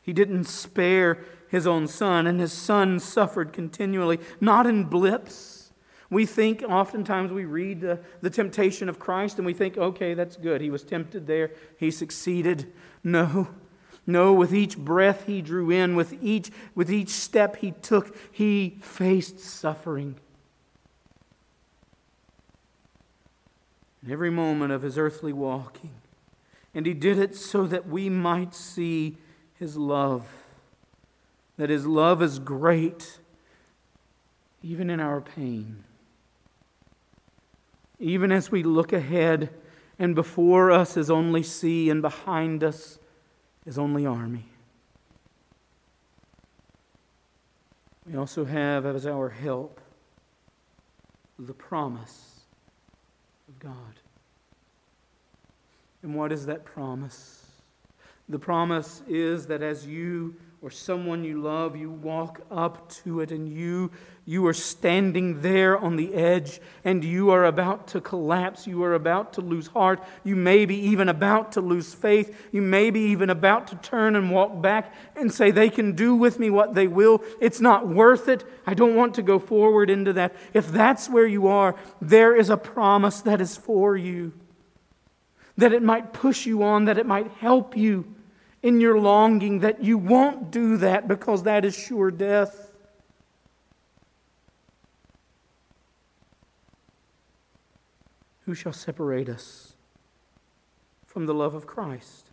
He 0.02 0.14
didn't 0.14 0.46
spare 0.46 1.24
his 1.50 1.66
own 1.66 1.88
son, 1.88 2.28
and 2.28 2.40
his 2.40 2.52
son 2.54 3.00
suffered 3.00 3.54
continually, 3.54 4.20
not 4.40 4.66
in 4.66 4.84
blips. 4.84 5.72
We 6.10 6.26
think, 6.26 6.64
oftentimes, 6.64 7.32
we 7.34 7.46
read 7.46 7.82
the, 7.82 8.00
the 8.22 8.30
temptation 8.30 8.88
of 8.88 9.00
Christ 9.00 9.38
and 9.38 9.46
we 9.46 9.54
think, 9.54 9.78
okay, 9.78 10.14
that's 10.14 10.38
good. 10.38 10.62
He 10.62 10.70
was 10.70 10.84
tempted 10.84 11.28
there, 11.28 11.52
he 11.78 11.92
succeeded. 11.92 12.72
No. 13.04 13.50
No, 14.10 14.32
with 14.32 14.54
each 14.54 14.78
breath 14.78 15.26
he 15.28 15.42
drew 15.42 15.70
in, 15.70 15.98
with 15.98 16.18
each, 16.24 16.50
with 16.76 16.90
each 16.90 17.10
step 17.10 17.58
he 17.58 17.72
took, 17.72 18.16
he 18.32 18.78
faced 18.82 19.42
suffering. 19.42 20.16
In 24.02 24.12
every 24.12 24.30
moment 24.30 24.72
of 24.72 24.82
his 24.82 24.98
earthly 24.98 25.34
walking. 25.34 25.92
And 26.74 26.86
he 26.86 26.94
did 26.94 27.20
it 27.20 27.36
so 27.36 27.68
that 27.68 27.88
we 27.88 28.08
might 28.08 28.56
see 28.56 29.18
his 29.56 29.76
love 29.76 30.26
that 31.58 31.70
His 31.70 31.86
love 31.86 32.22
is 32.22 32.39
great 32.39 33.20
even 34.63 34.89
in 34.89 35.00
our 35.00 35.22
pain. 35.22 35.84
Even 38.00 38.32
as 38.32 38.52
we 38.52 38.63
look 38.63 38.93
ahead 38.93 39.50
and 39.98 40.13
before 40.13 40.72
us 40.72 40.98
is 40.98 41.10
only 41.10 41.41
sea 41.41 41.89
and 41.89 42.02
behind 42.02 42.63
us 42.63 43.00
is 43.65 43.78
only 43.78 44.06
army. 44.06 44.46
We 48.06 48.15
also 48.15 48.46
have 48.46 48.86
as 48.86 49.06
our 49.06 49.30
help 49.30 49.82
the 51.39 51.54
promise 51.54 52.41
of 53.48 53.60
God. 53.60 53.74
And 56.04 56.15
what 56.15 56.32
is 56.32 56.46
that 56.46 56.63
promise? 56.63 57.46
The 58.30 58.39
promise 58.39 59.02
is 59.08 59.48
that 59.48 59.62
as 59.62 59.86
you 59.86 60.36
or 60.62 60.72
someone 60.72 61.24
you 61.24 61.41
love, 61.41 61.76
you 61.76 61.91
walk 61.91 62.41
up 62.50 62.89
to 62.89 63.22
it 63.22 63.32
and 63.32 63.48
you 63.48 63.91
you 64.30 64.46
are 64.46 64.54
standing 64.54 65.41
there 65.41 65.78
on 65.78 65.96
the 65.96 66.13
edge 66.13 66.60
and 66.84 67.02
you 67.02 67.30
are 67.30 67.46
about 67.46 67.88
to 67.89 68.02
collapse. 68.02 68.67
You 68.67 68.84
are 68.84 68.93
about 68.93 69.32
to 69.34 69.41
lose 69.41 69.67
heart. 69.67 70.04
You 70.26 70.36
may 70.36 70.65
be 70.65 70.76
even 70.89 71.08
about 71.08 71.54
to 71.54 71.62
lose 71.62 71.93
faith. 71.93 72.36
You 72.52 72.62
may 72.62 72.89
be 72.89 73.00
even 73.12 73.30
about 73.30 73.67
to 73.67 73.78
turn 73.78 74.17
and 74.17 74.30
walk 74.30 74.62
back 74.62 74.93
and 75.15 75.34
say, 75.34 75.52
They 75.52 75.70
can 75.70 75.93
do 75.93 76.13
with 76.13 76.39
me 76.39 76.50
what 76.50 76.74
they 76.74 76.88
will. 76.88 77.24
It's 77.39 77.62
not 77.62 77.88
worth 77.88 78.28
it. 78.28 78.43
I 78.65 78.74
don't 78.74 78.96
want 78.96 79.15
to 79.15 79.22
go 79.22 79.39
forward 79.39 79.89
into 79.89 80.12
that. 80.13 80.36
If 80.54 80.67
that's 80.74 81.10
where 81.10 81.28
you 81.28 81.48
are, 81.48 81.78
there 82.02 82.36
is 82.36 82.50
a 82.50 82.58
promise 82.58 83.22
that 83.22 83.39
is 83.39 83.56
for 83.56 83.96
you. 83.96 84.34
That 85.56 85.72
it 85.72 85.82
might 85.82 86.12
push 86.12 86.46
you 86.46 86.63
on, 86.63 86.84
that 86.86 86.98
it 86.98 87.06
might 87.06 87.32
help 87.39 87.78
you 87.78 88.13
in 88.67 88.82
your 88.82 88.99
longing 88.99 89.60
that 89.60 89.82
you 89.82 89.97
won't 89.97 90.51
do 90.51 90.75
that 90.75 91.08
because 91.08 91.43
that 91.43 91.63
is 91.63 91.73
sure 91.73 92.12
death. 92.12 92.69
Who 98.45 98.53
shall 98.53 98.73
separate 98.73 99.30
us 99.30 99.77
from 101.06 101.27
the 101.27 101.34
love 101.34 101.56
of 101.56 101.65
Christ? 101.65 102.32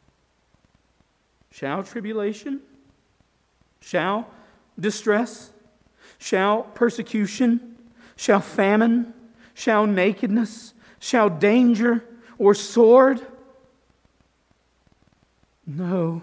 Shall 1.52 1.84
tribulation? 1.84 2.62
Shall 3.80 4.26
distress? 4.76 5.52
Shall 6.18 6.64
persecution? 6.64 7.76
Shall 8.16 8.40
famine? 8.40 9.14
Shall 9.54 9.86
nakedness? 9.86 10.74
Shall 10.98 11.30
danger 11.30 12.04
or 12.38 12.56
sword? 12.56 13.24
No. 15.66 16.22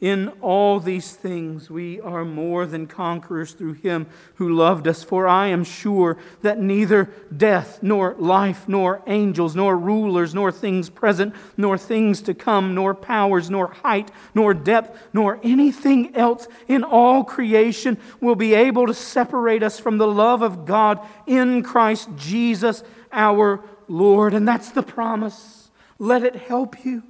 In 0.00 0.28
all 0.40 0.78
these 0.78 1.16
things, 1.16 1.68
we 1.68 2.00
are 2.00 2.24
more 2.24 2.66
than 2.66 2.86
conquerors 2.86 3.50
through 3.50 3.72
him 3.72 4.06
who 4.36 4.48
loved 4.54 4.86
us. 4.86 5.02
For 5.02 5.26
I 5.26 5.48
am 5.48 5.64
sure 5.64 6.16
that 6.42 6.60
neither 6.60 7.10
death, 7.36 7.80
nor 7.82 8.14
life, 8.16 8.68
nor 8.68 9.02
angels, 9.08 9.56
nor 9.56 9.76
rulers, 9.76 10.36
nor 10.36 10.52
things 10.52 10.88
present, 10.88 11.34
nor 11.56 11.76
things 11.76 12.22
to 12.22 12.34
come, 12.34 12.76
nor 12.76 12.94
powers, 12.94 13.50
nor 13.50 13.72
height, 13.72 14.12
nor 14.36 14.54
depth, 14.54 14.96
nor 15.12 15.40
anything 15.42 16.14
else 16.14 16.46
in 16.68 16.84
all 16.84 17.24
creation 17.24 17.98
will 18.20 18.36
be 18.36 18.54
able 18.54 18.86
to 18.86 18.94
separate 18.94 19.64
us 19.64 19.80
from 19.80 19.98
the 19.98 20.06
love 20.06 20.42
of 20.42 20.64
God 20.64 21.00
in 21.26 21.64
Christ 21.64 22.08
Jesus 22.16 22.84
our 23.10 23.64
Lord. 23.88 24.32
And 24.32 24.46
that's 24.46 24.70
the 24.70 24.84
promise. 24.84 25.70
Let 25.98 26.22
it 26.22 26.36
help 26.36 26.84
you. 26.84 27.02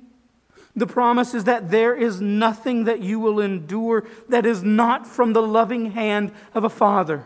The 0.79 0.87
promise 0.87 1.35
is 1.35 1.43
that 1.45 1.73
there 1.73 1.93
is 1.93 2.21
nothing 2.21 2.85
that 2.85 3.01
you 3.01 3.19
will 3.19 3.41
endure 3.41 4.07
that 4.29 4.47
is 4.47 4.63
not 4.63 5.09
from 5.09 5.33
the 5.33 5.43
loving 5.43 5.91
hand 5.91 6.31
of 6.55 6.63
a 6.63 6.71
father. 6.71 7.25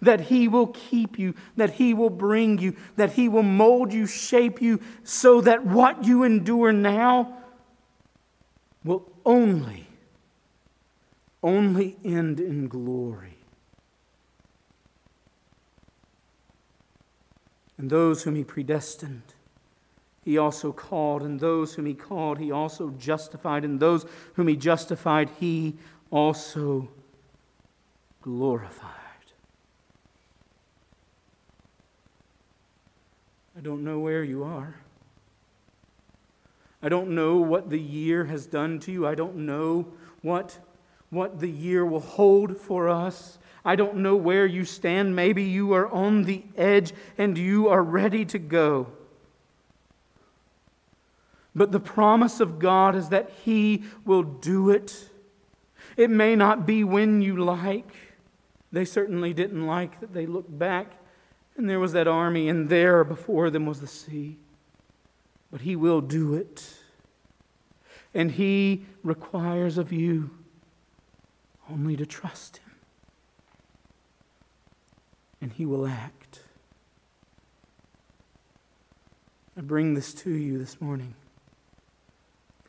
That 0.00 0.22
he 0.22 0.48
will 0.48 0.68
keep 0.68 1.18
you, 1.18 1.34
that 1.56 1.74
he 1.74 1.92
will 1.92 2.10
bring 2.10 2.56
you, 2.56 2.74
that 2.96 3.12
he 3.12 3.28
will 3.28 3.42
mold 3.42 3.92
you, 3.92 4.06
shape 4.06 4.62
you, 4.62 4.80
so 5.04 5.42
that 5.42 5.66
what 5.66 6.06
you 6.06 6.22
endure 6.22 6.72
now 6.72 7.36
will 8.82 9.12
only, 9.26 9.86
only 11.42 11.98
end 12.02 12.40
in 12.40 12.66
glory. 12.66 13.36
And 17.76 17.90
those 17.90 18.22
whom 18.22 18.36
he 18.36 18.44
predestined, 18.44 19.34
he 20.24 20.38
also 20.38 20.72
called, 20.72 21.22
and 21.22 21.40
those 21.40 21.74
whom 21.74 21.86
he 21.86 21.94
called, 21.94 22.38
he 22.38 22.52
also 22.52 22.90
justified, 22.90 23.64
and 23.64 23.80
those 23.80 24.06
whom 24.34 24.48
he 24.48 24.56
justified, 24.56 25.28
he 25.40 25.74
also 26.10 26.88
glorified. 28.20 28.88
I 33.56 33.60
don't 33.60 33.84
know 33.84 33.98
where 33.98 34.22
you 34.22 34.44
are. 34.44 34.76
I 36.82 36.88
don't 36.88 37.10
know 37.10 37.36
what 37.36 37.70
the 37.70 37.78
year 37.78 38.24
has 38.24 38.46
done 38.46 38.80
to 38.80 38.92
you. 38.92 39.06
I 39.06 39.14
don't 39.14 39.36
know 39.36 39.92
what, 40.22 40.58
what 41.10 41.40
the 41.40 41.50
year 41.50 41.84
will 41.84 42.00
hold 42.00 42.56
for 42.56 42.88
us. 42.88 43.38
I 43.64 43.76
don't 43.76 43.98
know 43.98 44.16
where 44.16 44.46
you 44.46 44.64
stand. 44.64 45.14
Maybe 45.14 45.44
you 45.44 45.72
are 45.74 45.86
on 45.88 46.24
the 46.24 46.42
edge 46.56 46.92
and 47.18 47.38
you 47.38 47.68
are 47.68 47.82
ready 47.82 48.24
to 48.26 48.38
go. 48.38 48.88
But 51.54 51.72
the 51.72 51.80
promise 51.80 52.40
of 52.40 52.58
God 52.58 52.94
is 52.94 53.10
that 53.10 53.30
He 53.44 53.84
will 54.04 54.22
do 54.22 54.70
it. 54.70 55.08
It 55.96 56.10
may 56.10 56.34
not 56.34 56.66
be 56.66 56.84
when 56.84 57.20
you 57.20 57.36
like. 57.36 57.94
They 58.70 58.84
certainly 58.84 59.34
didn't 59.34 59.66
like 59.66 60.00
that 60.00 60.14
they 60.14 60.26
looked 60.26 60.58
back 60.58 60.92
and 61.56 61.68
there 61.68 61.80
was 61.80 61.92
that 61.92 62.08
army, 62.08 62.48
and 62.48 62.68
there 62.68 63.04
before 63.04 63.50
them 63.50 63.66
was 63.66 63.80
the 63.80 63.86
sea. 63.86 64.38
But 65.50 65.60
He 65.62 65.76
will 65.76 66.00
do 66.00 66.34
it. 66.34 66.74
And 68.14 68.32
He 68.32 68.84
requires 69.02 69.76
of 69.76 69.92
you 69.92 70.30
only 71.70 71.96
to 71.96 72.06
trust 72.06 72.58
Him. 72.58 72.74
And 75.42 75.52
He 75.52 75.66
will 75.66 75.86
act. 75.86 76.40
I 79.56 79.60
bring 79.60 79.92
this 79.92 80.14
to 80.14 80.30
you 80.30 80.58
this 80.58 80.80
morning 80.80 81.14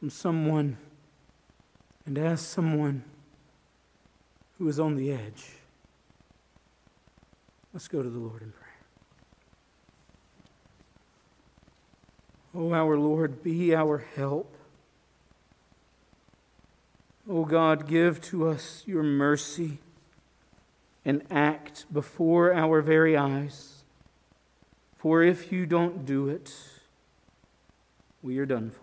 from 0.04 0.10
someone 0.10 0.76
and 2.06 2.18
as 2.18 2.42
someone 2.42 3.06
who 4.58 4.68
is 4.68 4.78
on 4.78 4.98
the 4.98 5.14
edge. 5.14 5.46
Let's 7.72 7.88
go 7.88 8.04
to 8.04 8.10
the 8.10 8.20
Lord 8.20 8.42
in 8.42 8.52
prayer. 8.52 8.70
Oh, 12.54 12.74
our 12.74 12.98
Lord, 12.98 13.44
be 13.44 13.74
our 13.74 14.00
help. 14.18 14.54
Oh 17.30 17.46
God, 17.46 17.88
give 17.88 18.20
to 18.24 18.50
us 18.50 18.84
your 18.86 19.04
mercy 19.04 19.78
and 21.06 21.24
act 21.32 21.86
before 21.94 22.54
our 22.54 22.82
very 22.82 23.16
eyes. 23.16 23.86
For 24.98 25.24
if 25.24 25.50
you 25.50 25.66
don't 25.66 26.06
do 26.06 26.28
it, 26.28 26.54
we 28.22 28.38
are 28.40 28.46
done 28.46 28.70
for. 28.70 28.83